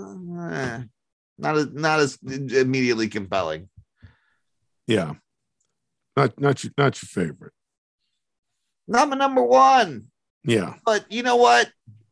not 1.38 1.58
as 1.58 1.72
not 1.72 2.00
as 2.00 2.18
immediately 2.24 3.08
compelling. 3.08 3.70
Yeah, 4.88 5.13
not 6.15 6.39
not 6.39 6.63
your 6.63 6.74
not 6.78 7.02
your 7.02 7.08
favorite. 7.08 7.54
Not 8.88 9.10
my 9.10 9.18
number 9.18 9.44
one. 9.44 10.06
Yeah, 10.44 10.76
but 10.86 11.12
you 11.12 11.24
know 11.24 11.36
what? 11.36 11.70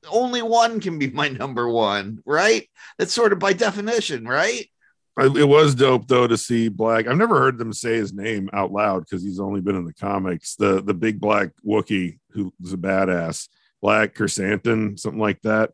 Only 0.10 0.41
one 0.41 0.82
can 0.82 0.99
be 0.99 1.10
my 1.10 1.29
number 1.29 1.69
one, 1.69 2.19
right? 2.25 2.67
That's 2.97 3.13
sort 3.13 3.32
of 3.32 3.39
by 3.39 3.53
definition, 3.53 4.25
right? 4.25 4.67
It 5.15 5.47
was 5.47 5.75
dope 5.75 6.08
though 6.08 6.25
to 6.27 6.38
see 6.38 6.69
Black. 6.69 7.08
I've 7.08 7.17
never 7.17 7.38
heard 7.38 7.60
them 7.60 7.71
say 7.71 7.95
his 7.95 8.13
name 8.13 8.49
out 8.51 8.71
loud 8.71 9.01
because 9.01 9.23
he's 9.23 9.39
only 9.39 9.62
been 9.62 9.75
in 9.75 9.86
the 9.86 9.93
comics. 9.93 10.56
The 10.56 10.82
the 10.82 10.95
big 10.95 11.19
black 11.21 11.51
Wookie 11.65 12.17
who's 12.32 12.73
a 12.73 12.77
badass, 12.77 13.47
Black 13.79 14.15
Krrsantan, 14.15 14.99
something 14.99 15.21
like 15.21 15.39
that. 15.43 15.69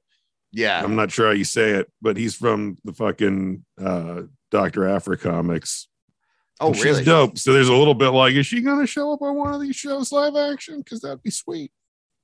Yeah. 0.51 0.83
I'm 0.83 0.95
not 0.95 1.11
sure 1.11 1.27
how 1.27 1.33
you 1.33 1.43
say 1.43 1.71
it, 1.71 1.91
but 2.01 2.17
he's 2.17 2.35
from 2.35 2.77
the 2.83 2.93
fucking 2.93 3.65
uh, 3.79 4.23
Dr. 4.51 4.87
Aphra 4.87 5.17
comics. 5.17 5.87
Oh, 6.59 6.71
really? 6.73 6.97
She's 6.97 7.05
dope. 7.05 7.37
So 7.37 7.53
there's 7.53 7.69
a 7.69 7.73
little 7.73 7.93
bit 7.93 8.09
like, 8.09 8.33
is 8.33 8.45
she 8.45 8.61
going 8.61 8.79
to 8.79 8.87
show 8.87 9.13
up 9.13 9.21
on 9.21 9.35
one 9.35 9.53
of 9.53 9.61
these 9.61 9.75
shows 9.75 10.11
live 10.11 10.35
action? 10.35 10.79
Because 10.79 11.01
that'd 11.01 11.23
be 11.23 11.31
sweet. 11.31 11.71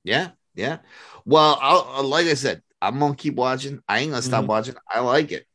Yeah. 0.04 0.30
Yeah. 0.54 0.78
Well, 1.24 1.58
I'll, 1.60 2.00
uh, 2.00 2.02
like 2.02 2.26
I 2.26 2.34
said, 2.34 2.62
I'm 2.82 2.98
going 2.98 3.14
to 3.14 3.22
keep 3.22 3.34
watching. 3.34 3.80
I 3.88 4.00
ain't 4.00 4.10
going 4.10 4.22
to 4.22 4.26
stop 4.26 4.40
mm-hmm. 4.40 4.48
watching. 4.48 4.74
I 4.90 5.00
like 5.00 5.32
it. 5.32 5.46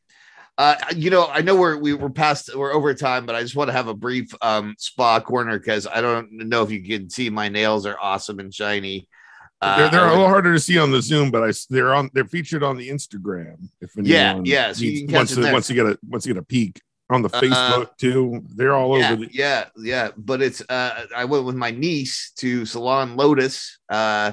Uh, 0.58 0.76
you 0.94 1.10
know, 1.10 1.26
I 1.26 1.40
know 1.40 1.56
we're 1.56 1.78
we 1.78 1.94
were 1.94 2.10
past 2.10 2.54
we're 2.54 2.74
over 2.74 2.92
time, 2.92 3.24
but 3.24 3.34
I 3.34 3.40
just 3.40 3.56
want 3.56 3.68
to 3.68 3.72
have 3.72 3.88
a 3.88 3.94
brief 3.94 4.34
um 4.42 4.74
spa 4.78 5.18
corner 5.18 5.58
because 5.58 5.86
I 5.86 6.02
don't 6.02 6.30
know 6.30 6.62
if 6.62 6.70
you 6.70 6.84
can 6.84 7.08
see 7.08 7.30
my 7.30 7.48
nails 7.48 7.86
are 7.86 7.96
awesome 8.00 8.38
and 8.38 8.52
shiny 8.52 9.08
they're, 9.62 9.90
they're 9.90 10.06
a 10.06 10.10
little 10.10 10.28
harder 10.28 10.52
to 10.52 10.60
see 10.60 10.78
on 10.78 10.90
the 10.90 11.00
Zoom, 11.00 11.30
but 11.30 11.44
I 11.44 11.52
they're 11.70 11.94
on 11.94 12.10
they're 12.12 12.24
featured 12.24 12.62
on 12.62 12.76
the 12.76 12.88
Instagram. 12.88 13.68
If 13.80 13.92
yeah, 13.96 14.40
yeah, 14.44 14.72
so 14.72 14.82
needs, 14.82 15.02
you, 15.02 15.14
once 15.14 15.70
you 15.70 15.76
get 15.76 15.86
a 15.86 15.98
once 16.08 16.26
you 16.26 16.34
get 16.34 16.40
a 16.40 16.44
peek 16.44 16.80
on 17.10 17.22
the 17.22 17.34
uh, 17.34 17.40
Facebook 17.40 17.86
uh, 17.86 17.90
too, 17.98 18.42
they're 18.56 18.74
all 18.74 18.98
yeah, 18.98 19.12
over. 19.12 19.24
The- 19.24 19.30
yeah, 19.32 19.66
yeah, 19.78 20.10
but 20.16 20.42
it's 20.42 20.62
uh, 20.68 21.06
I 21.14 21.26
went 21.26 21.44
with 21.44 21.54
my 21.54 21.70
niece 21.70 22.32
to 22.38 22.66
Salon 22.66 23.16
Lotus. 23.16 23.78
Uh, 23.88 24.32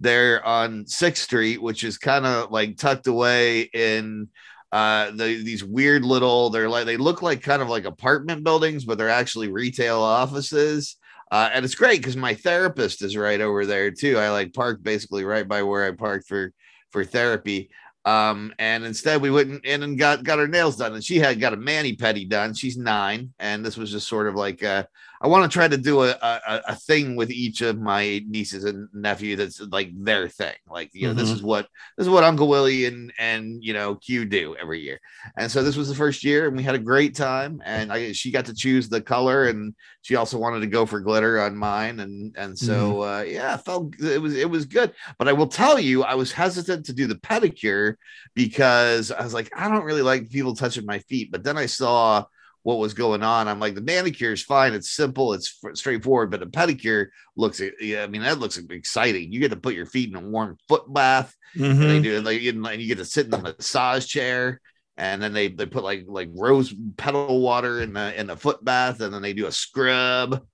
they're 0.00 0.44
on 0.46 0.86
Sixth 0.86 1.24
Street, 1.24 1.60
which 1.60 1.82
is 1.82 1.98
kind 1.98 2.24
of 2.24 2.52
like 2.52 2.76
tucked 2.76 3.08
away 3.08 3.62
in 3.62 4.28
uh 4.70 5.10
the, 5.12 5.42
these 5.42 5.64
weird 5.64 6.04
little 6.04 6.50
they're 6.50 6.68
like 6.68 6.84
they 6.84 6.98
look 6.98 7.22
like 7.22 7.42
kind 7.42 7.62
of 7.62 7.70
like 7.70 7.86
apartment 7.86 8.44
buildings 8.44 8.84
but 8.84 8.98
they're 8.98 9.08
actually 9.08 9.48
retail 9.48 9.98
offices 9.98 10.96
uh, 11.30 11.50
and 11.52 11.64
it's 11.64 11.74
great 11.74 12.00
because 12.00 12.16
my 12.16 12.34
therapist 12.34 13.02
is 13.02 13.16
right 13.16 13.40
over 13.40 13.66
there 13.66 13.90
too. 13.90 14.18
I 14.18 14.30
like 14.30 14.54
parked 14.54 14.82
basically 14.82 15.24
right 15.24 15.46
by 15.46 15.62
where 15.62 15.84
I 15.84 15.92
parked 15.92 16.26
for 16.26 16.52
for 16.90 17.04
therapy. 17.04 17.70
Um, 18.04 18.54
and 18.58 18.84
instead 18.84 19.20
we 19.20 19.30
went 19.30 19.64
in 19.64 19.82
and 19.82 19.98
got 19.98 20.24
got 20.24 20.38
her 20.38 20.48
nails 20.48 20.76
done, 20.76 20.94
and 20.94 21.04
she 21.04 21.18
had 21.18 21.40
got 21.40 21.52
a 21.52 21.56
mani 21.56 21.96
pedi 21.96 22.28
done. 22.28 22.54
She's 22.54 22.78
nine, 22.78 23.32
and 23.38 23.64
this 23.64 23.76
was 23.76 23.90
just 23.90 24.08
sort 24.08 24.26
of 24.26 24.34
like 24.34 24.62
a, 24.62 24.88
I 25.20 25.26
want 25.26 25.50
to 25.50 25.54
try 25.54 25.66
to 25.66 25.76
do 25.76 26.02
a, 26.02 26.10
a, 26.10 26.62
a 26.68 26.74
thing 26.76 27.16
with 27.16 27.30
each 27.30 27.60
of 27.60 27.80
my 27.80 28.22
nieces 28.26 28.64
and 28.64 28.88
nephew 28.92 29.36
that's 29.36 29.60
like 29.60 29.90
their 29.94 30.28
thing. 30.28 30.54
Like, 30.68 30.90
you 30.92 31.02
know, 31.02 31.08
mm-hmm. 31.08 31.18
this 31.18 31.30
is 31.30 31.42
what 31.42 31.68
this 31.96 32.06
is 32.06 32.10
what 32.10 32.24
Uncle 32.24 32.48
Willie 32.48 32.86
and 32.86 33.12
and 33.18 33.62
you 33.62 33.72
know 33.72 33.96
Q 33.96 34.24
do 34.24 34.54
every 34.60 34.80
year. 34.80 35.00
And 35.36 35.50
so 35.50 35.62
this 35.62 35.76
was 35.76 35.88
the 35.88 35.94
first 35.94 36.22
year, 36.22 36.46
and 36.46 36.56
we 36.56 36.62
had 36.62 36.74
a 36.74 36.80
great 36.80 37.14
time. 37.16 37.60
And 37.64 37.92
I 37.92 38.12
she 38.12 38.30
got 38.30 38.44
to 38.46 38.54
choose 38.54 38.88
the 38.88 39.00
color, 39.00 39.48
and 39.48 39.74
she 40.02 40.14
also 40.14 40.38
wanted 40.38 40.60
to 40.60 40.66
go 40.66 40.86
for 40.86 41.00
glitter 41.00 41.40
on 41.40 41.56
mine. 41.56 42.00
And 42.00 42.34
and 42.36 42.56
so 42.56 42.94
mm-hmm. 42.94 43.10
uh, 43.10 43.22
yeah, 43.22 43.54
I 43.54 43.56
felt 43.56 43.94
it 44.00 44.22
was 44.22 44.36
it 44.36 44.48
was 44.48 44.66
good. 44.66 44.92
But 45.18 45.28
I 45.28 45.32
will 45.32 45.48
tell 45.48 45.80
you, 45.80 46.04
I 46.04 46.14
was 46.14 46.30
hesitant 46.30 46.86
to 46.86 46.92
do 46.92 47.06
the 47.06 47.16
pedicure 47.16 47.94
because 48.34 49.10
I 49.10 49.22
was 49.22 49.34
like, 49.34 49.50
I 49.56 49.68
don't 49.68 49.84
really 49.84 50.02
like 50.02 50.30
people 50.30 50.54
touching 50.54 50.86
my 50.86 51.00
feet. 51.00 51.32
But 51.32 51.42
then 51.42 51.58
I 51.58 51.66
saw 51.66 52.24
what 52.68 52.76
was 52.76 52.92
going 52.92 53.22
on. 53.22 53.48
I'm 53.48 53.60
like, 53.60 53.74
the 53.74 53.80
manicure 53.80 54.32
is 54.32 54.42
fine. 54.42 54.74
It's 54.74 54.90
simple. 54.90 55.32
It's 55.32 55.58
straightforward, 55.72 56.30
but 56.30 56.40
the 56.40 56.46
pedicure 56.46 57.06
looks, 57.34 57.62
yeah, 57.80 58.02
I 58.02 58.08
mean, 58.08 58.20
that 58.20 58.40
looks 58.40 58.58
exciting. 58.58 59.32
You 59.32 59.40
get 59.40 59.52
to 59.52 59.56
put 59.56 59.72
your 59.72 59.86
feet 59.86 60.10
in 60.10 60.16
a 60.16 60.20
warm 60.20 60.58
foot 60.68 60.92
bath. 60.92 61.34
And 61.80 61.88
they 61.88 61.98
Mhm. 61.98 62.02
do 62.02 62.20
like 62.20 62.42
you 62.42 62.50
and 62.66 62.82
you 62.82 62.86
get 62.86 62.98
to 62.98 63.06
sit 63.06 63.24
in 63.24 63.30
the 63.30 63.38
massage 63.38 64.04
chair. 64.04 64.60
And 64.98 65.22
then 65.22 65.32
they, 65.32 65.48
they 65.48 65.64
put 65.64 65.82
like 65.82 66.04
like 66.08 66.28
rose 66.34 66.74
petal 66.98 67.40
water 67.40 67.80
in 67.80 67.94
the 67.94 68.20
in 68.20 68.26
the 68.26 68.36
foot 68.36 68.62
bath, 68.62 69.00
and 69.00 69.14
then 69.14 69.22
they 69.22 69.32
do 69.32 69.46
a 69.46 69.52
scrub. 69.52 70.44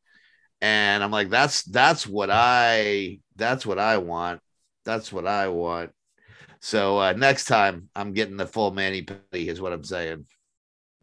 And 0.61 1.03
I'm 1.03 1.11
like, 1.11 1.31
that's 1.31 1.65
that's 1.65 2.07
what 2.07 2.31
I 2.31 3.19
that's 3.35 3.67
what 3.67 3.81
I 3.81 3.99
want. 3.99 4.41
That's 4.85 5.13
what 5.13 5.27
I 5.27 5.49
want. 5.49 5.91
So 6.61 7.01
uh, 7.01 7.13
next 7.15 7.47
time 7.47 7.89
I'm 7.97 8.13
getting 8.13 8.37
the 8.37 8.47
full 8.47 8.71
mani 8.71 9.03
pedi 9.03 9.49
is 9.49 9.61
what 9.61 9.73
I'm 9.73 9.83
saying. 9.85 10.27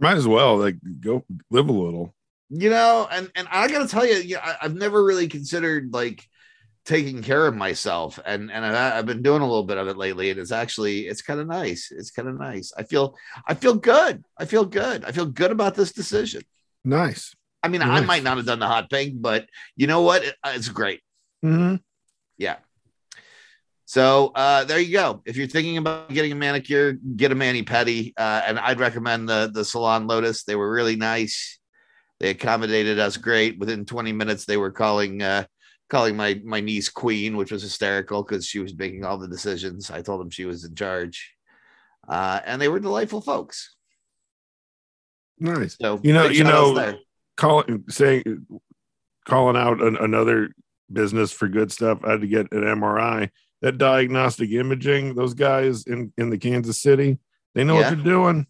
Might 0.01 0.17
as 0.17 0.27
well 0.27 0.57
like 0.57 0.75
go 0.99 1.23
live 1.51 1.69
a 1.69 1.71
little. 1.71 2.13
You 2.49 2.69
know, 2.69 3.07
and 3.09 3.31
and 3.35 3.47
I 3.49 3.69
gotta 3.69 3.87
tell 3.87 4.05
you, 4.05 4.15
yeah, 4.15 4.39
I, 4.43 4.65
I've 4.65 4.75
never 4.75 5.01
really 5.03 5.27
considered 5.29 5.93
like 5.93 6.27
taking 6.83 7.21
care 7.21 7.45
of 7.45 7.55
myself, 7.55 8.19
and 8.25 8.51
and 8.51 8.65
I, 8.65 8.97
I've 8.97 9.05
been 9.05 9.21
doing 9.21 9.41
a 9.41 9.47
little 9.47 9.63
bit 9.63 9.77
of 9.77 9.87
it 9.87 9.95
lately, 9.95 10.31
and 10.31 10.39
it's 10.39 10.51
actually 10.51 11.01
it's 11.07 11.21
kind 11.21 11.39
of 11.39 11.47
nice. 11.47 11.91
It's 11.95 12.11
kind 12.11 12.27
of 12.27 12.37
nice. 12.39 12.73
I 12.75 12.83
feel 12.83 13.15
I 13.47 13.53
feel 13.53 13.75
good. 13.75 14.25
I 14.37 14.45
feel 14.45 14.65
good. 14.65 15.05
I 15.05 15.11
feel 15.11 15.27
good 15.27 15.51
about 15.51 15.75
this 15.75 15.93
decision. 15.93 16.41
Nice. 16.83 17.35
I 17.63 17.67
mean, 17.67 17.83
I 17.83 17.99
might 18.01 18.23
not 18.23 18.37
have 18.37 18.47
done 18.47 18.57
the 18.59 18.67
hot 18.67 18.89
pink, 18.89 19.21
but 19.21 19.47
you 19.77 19.85
know 19.85 20.01
what? 20.01 20.23
It- 20.25 20.35
it's 20.47 20.67
great. 20.67 21.01
Mhm. 21.45 21.79
Yeah. 22.39 22.57
So 23.91 24.31
uh, 24.35 24.63
there 24.63 24.79
you 24.79 24.93
go. 24.93 25.21
If 25.25 25.35
you're 25.35 25.47
thinking 25.47 25.75
about 25.75 26.07
getting 26.07 26.31
a 26.31 26.35
manicure, 26.35 26.93
get 26.93 27.33
a 27.33 27.35
mani 27.35 27.61
pedi, 27.61 28.13
uh, 28.15 28.41
and 28.47 28.57
I'd 28.57 28.79
recommend 28.79 29.27
the 29.27 29.51
the 29.53 29.65
Salon 29.65 30.07
Lotus. 30.07 30.45
They 30.45 30.55
were 30.55 30.71
really 30.71 30.95
nice. 30.95 31.59
They 32.21 32.29
accommodated 32.29 32.99
us 32.99 33.17
great. 33.17 33.59
Within 33.59 33.83
20 33.83 34.13
minutes, 34.13 34.45
they 34.45 34.55
were 34.55 34.71
calling 34.71 35.21
uh, 35.21 35.43
calling 35.89 36.15
my 36.15 36.39
my 36.41 36.61
niece 36.61 36.87
Queen, 36.87 37.35
which 37.35 37.51
was 37.51 37.63
hysterical 37.63 38.23
because 38.23 38.45
she 38.45 38.59
was 38.59 38.73
making 38.77 39.03
all 39.03 39.17
the 39.17 39.27
decisions. 39.27 39.91
I 39.91 40.01
told 40.01 40.21
them 40.21 40.29
she 40.29 40.45
was 40.45 40.63
in 40.63 40.73
charge, 40.73 41.35
uh, 42.07 42.39
and 42.45 42.61
they 42.61 42.69
were 42.69 42.79
delightful 42.79 43.19
folks. 43.19 43.75
Nice. 45.37 45.75
So 45.81 45.99
You 46.01 46.13
know- 46.13 46.27
you 46.27 46.45
know- 46.45 46.97
Calling 47.35 47.83
saying 47.89 48.45
calling 49.27 49.57
out 49.57 49.81
an, 49.81 49.97
another 49.97 50.51
business 50.89 51.33
for 51.33 51.49
good 51.49 51.73
stuff. 51.73 51.99
I 52.05 52.11
had 52.11 52.21
to 52.21 52.27
get 52.27 52.53
an 52.53 52.63
MRI. 52.63 53.31
That 53.61 53.77
diagnostic 53.77 54.49
imaging, 54.51 55.15
those 55.15 55.33
guys 55.33 55.83
in 55.85 56.11
in 56.17 56.29
the 56.29 56.37
Kansas 56.37 56.81
City, 56.81 57.19
they 57.53 57.63
know 57.63 57.79
Yeah. 57.79 57.89
what 57.89 57.95
they're 58.03 58.13
doing. 58.13 58.47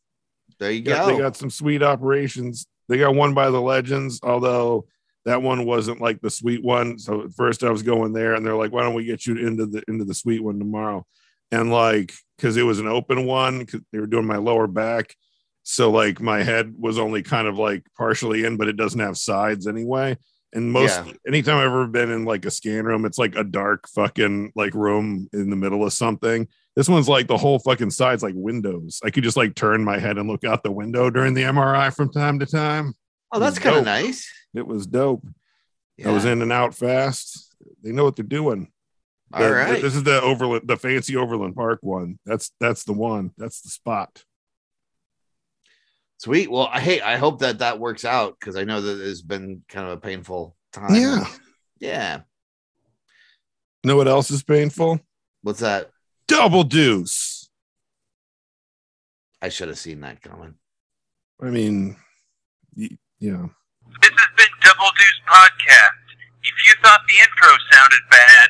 there 0.59 0.71
you 0.71 0.81
Got- 0.81 1.07
go. 1.07 1.13
They 1.13 1.17
got 1.19 1.35
some 1.35 1.49
sweet 1.49 1.81
operations. 1.81 2.67
They 2.87 2.97
got 2.99 3.15
one 3.15 3.33
by 3.33 3.49
the 3.49 3.61
Legends, 3.61 4.19
although 4.21 4.85
that 5.25 5.41
one 5.41 5.65
wasn't 5.65 5.99
like 6.01 6.21
the 6.21 6.29
sweet 6.29 6.63
one. 6.63 6.99
So 6.99 7.23
at 7.23 7.33
first 7.33 7.63
I 7.63 7.71
was 7.71 7.81
going 7.83 8.13
there, 8.13 8.35
and 8.35 8.45
they're 8.45 8.55
like, 8.55 8.71
"Why 8.71 8.83
don't 8.83 8.93
we 8.93 9.03
get 9.05 9.25
you 9.25 9.35
into 9.37 9.65
the 9.65 9.81
into 9.87 10.05
the 10.05 10.13
sweet 10.13 10.43
one 10.43 10.59
tomorrow?" 10.59 11.05
And 11.51 11.71
like, 11.71 12.13
because 12.37 12.57
it 12.57 12.63
was 12.63 12.79
an 12.79 12.87
open 12.87 13.25
one, 13.25 13.59
because 13.59 13.81
they 13.91 13.99
were 13.99 14.07
doing 14.07 14.25
my 14.25 14.37
lower 14.37 14.67
back, 14.67 15.15
so 15.63 15.89
like 15.91 16.21
my 16.21 16.43
head 16.43 16.73
was 16.77 16.97
only 16.99 17.23
kind 17.23 17.47
of 17.47 17.57
like 17.57 17.83
partially 17.97 18.45
in, 18.45 18.57
but 18.57 18.67
it 18.67 18.77
doesn't 18.77 18.99
have 18.99 19.17
sides 19.17 19.67
anyway. 19.67 20.15
And 20.53 20.71
most 20.71 21.05
Yeah. 21.05 21.13
anytime 21.27 21.57
I've 21.57 21.65
ever 21.67 21.87
been 21.87 22.11
in 22.11 22.25
like 22.25 22.45
a 22.45 22.51
scan 22.51 22.85
room, 22.85 23.05
it's 23.05 23.17
like 23.17 23.35
a 23.35 23.43
dark 23.43 23.87
fucking 23.87 24.51
like 24.55 24.73
room 24.73 25.29
in 25.33 25.49
the 25.49 25.55
middle 25.55 25.85
of 25.85 25.93
something. 25.93 26.47
This 26.75 26.89
one's 26.89 27.07
like 27.09 27.27
the 27.27 27.37
whole 27.37 27.59
fucking 27.59 27.91
side's 27.91 28.23
like 28.23 28.33
windows. 28.35 28.99
I 29.03 29.11
could 29.11 29.23
just 29.23 29.37
like 29.37 29.55
turn 29.55 29.83
my 29.83 29.97
head 29.97 30.17
and 30.17 30.27
look 30.29 30.43
out 30.43 30.63
the 30.63 30.71
window 30.71 31.09
during 31.09 31.33
the 31.33 31.43
MRI 31.43 31.93
from 31.95 32.11
time 32.11 32.39
to 32.39 32.45
time. 32.45 32.93
oh, 33.31 33.39
that's 33.39 33.59
kind 33.59 33.77
of 33.77 33.85
nice. 33.85 34.29
It 34.53 34.67
was 34.67 34.85
dope. 34.87 35.25
I 36.05 36.11
was 36.11 36.25
in 36.25 36.41
and 36.41 36.51
out 36.51 36.73
fast. 36.75 37.55
They 37.83 37.91
know 37.91 38.03
what 38.03 38.15
they're 38.15 38.25
doing. 38.25 38.69
All 39.33 39.41
The- 39.43 39.51
right. 39.51 39.81
This 39.81 39.95
is 39.95 40.03
the 40.03 40.19
Overland, 40.21 40.67
the 40.67 40.75
fancy 40.75 41.15
Overland 41.15 41.55
Park 41.55 41.79
one. 41.81 42.19
That's 42.25 42.51
that's 42.59 42.83
the 42.83 42.91
one. 42.93 43.31
That's 43.37 43.61
the 43.61 43.69
spot. 43.69 44.23
Sweet. 46.21 46.51
Well, 46.51 46.69
I 46.71 46.79
hey, 46.79 47.01
I 47.01 47.17
hope 47.17 47.39
that 47.39 47.57
that 47.59 47.79
works 47.79 48.05
out 48.05 48.39
because 48.39 48.55
I 48.55 48.63
know 48.63 48.79
that 48.79 49.01
it's 49.01 49.23
been 49.23 49.63
kind 49.67 49.87
of 49.87 49.93
a 49.93 49.97
painful 49.97 50.55
time. 50.71 50.93
Yeah. 50.93 51.25
Yeah. 51.79 52.19
Know 53.83 53.97
what 53.97 54.07
else 54.07 54.29
is 54.29 54.43
painful? 54.43 54.99
What's 55.41 55.61
that? 55.61 55.89
Double 56.27 56.63
deuce. 56.63 57.49
I 59.41 59.49
should 59.49 59.69
have 59.69 59.79
seen 59.79 60.01
that 60.01 60.21
coming. 60.21 60.53
I 61.41 61.45
mean, 61.49 61.97
y- 62.77 62.99
yeah. 63.19 63.47
This 64.01 64.11
has 64.11 64.29
been 64.37 64.53
Double 64.61 64.91
Deuce 64.99 65.21
Podcast. 65.27 66.05
If 66.43 66.53
you 66.67 66.73
thought 66.83 67.01
the 67.07 67.15
intro 67.15 67.57
sounded 67.71 67.99
bad, 68.11 68.49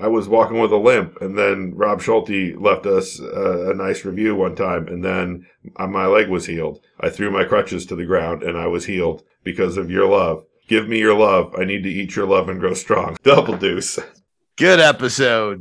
I 0.00 0.08
was 0.08 0.28
walking 0.28 0.58
with 0.58 0.72
a 0.72 0.76
limp, 0.76 1.20
and 1.20 1.36
then 1.36 1.74
Rob 1.74 2.00
Schulte 2.00 2.58
left 2.58 2.86
us 2.86 3.20
uh, 3.20 3.70
a 3.70 3.74
nice 3.74 4.04
review 4.04 4.34
one 4.34 4.54
time, 4.54 4.88
and 4.88 5.04
then 5.04 5.46
uh, 5.76 5.86
my 5.86 6.06
leg 6.06 6.28
was 6.30 6.46
healed. 6.46 6.80
I 6.98 7.10
threw 7.10 7.30
my 7.30 7.44
crutches 7.44 7.84
to 7.86 7.96
the 7.96 8.06
ground, 8.06 8.42
and 8.42 8.56
I 8.56 8.66
was 8.66 8.86
healed 8.86 9.22
because 9.44 9.76
of 9.76 9.90
your 9.90 10.08
love. 10.08 10.44
Give 10.68 10.88
me 10.88 10.98
your 10.98 11.14
love. 11.14 11.54
I 11.58 11.64
need 11.64 11.82
to 11.82 11.90
eat 11.90 12.16
your 12.16 12.26
love 12.26 12.48
and 12.48 12.60
grow 12.60 12.74
strong. 12.74 13.16
Double 13.22 13.56
deuce. 13.56 13.98
Good 14.56 14.80
episode. 14.80 15.60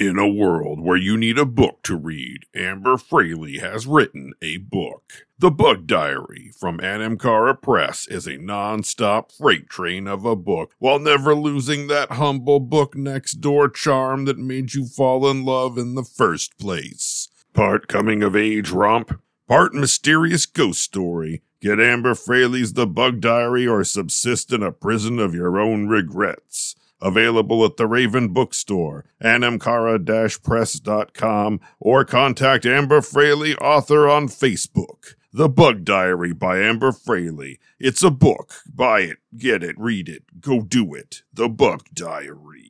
In 0.00 0.18
a 0.18 0.26
world 0.26 0.80
where 0.80 0.96
you 0.96 1.18
need 1.18 1.36
a 1.36 1.44
book 1.44 1.82
to 1.82 1.94
read, 1.94 2.46
Amber 2.54 2.96
Fraley 2.96 3.58
has 3.58 3.86
written 3.86 4.32
a 4.40 4.56
book. 4.56 5.26
The 5.38 5.50
Bug 5.50 5.86
Diary 5.86 6.52
from 6.58 6.78
Anamcara 6.78 7.60
Press 7.60 8.08
is 8.08 8.26
a 8.26 8.38
non-stop 8.38 9.30
freight 9.30 9.68
train 9.68 10.06
of 10.06 10.24
a 10.24 10.34
book, 10.34 10.74
while 10.78 10.98
never 10.98 11.34
losing 11.34 11.88
that 11.88 12.12
humble 12.12 12.60
book 12.60 12.96
next 12.96 13.42
door 13.42 13.68
charm 13.68 14.24
that 14.24 14.38
made 14.38 14.72
you 14.72 14.86
fall 14.86 15.28
in 15.28 15.44
love 15.44 15.76
in 15.76 15.96
the 15.96 16.04
first 16.04 16.56
place. 16.58 17.28
Part 17.52 17.86
coming 17.86 18.22
of 18.22 18.34
age 18.34 18.70
romp, 18.70 19.20
part 19.46 19.74
mysterious 19.74 20.46
ghost 20.46 20.80
story. 20.80 21.42
Get 21.60 21.78
Amber 21.78 22.14
Fraley's 22.14 22.72
The 22.72 22.86
Bug 22.86 23.20
Diary 23.20 23.66
or 23.66 23.84
subsist 23.84 24.50
in 24.50 24.62
a 24.62 24.72
prison 24.72 25.18
of 25.18 25.34
your 25.34 25.60
own 25.60 25.88
regrets. 25.88 26.74
Available 27.02 27.64
at 27.64 27.76
the 27.76 27.86
Raven 27.86 28.28
Bookstore, 28.28 29.04
anamcara-press.com, 29.22 31.60
or 31.78 32.04
contact 32.04 32.66
Amber 32.66 33.00
Fraley, 33.00 33.54
author 33.56 34.08
on 34.08 34.28
Facebook. 34.28 35.14
The 35.32 35.48
Bug 35.48 35.84
Diary 35.84 36.32
by 36.32 36.58
Amber 36.58 36.92
Fraley. 36.92 37.60
It's 37.78 38.02
a 38.02 38.10
book. 38.10 38.62
Buy 38.66 39.02
it, 39.02 39.18
get 39.36 39.62
it, 39.62 39.78
read 39.78 40.08
it, 40.08 40.40
go 40.40 40.60
do 40.60 40.92
it. 40.92 41.22
The 41.32 41.48
Bug 41.48 41.84
Diary. 41.94 42.69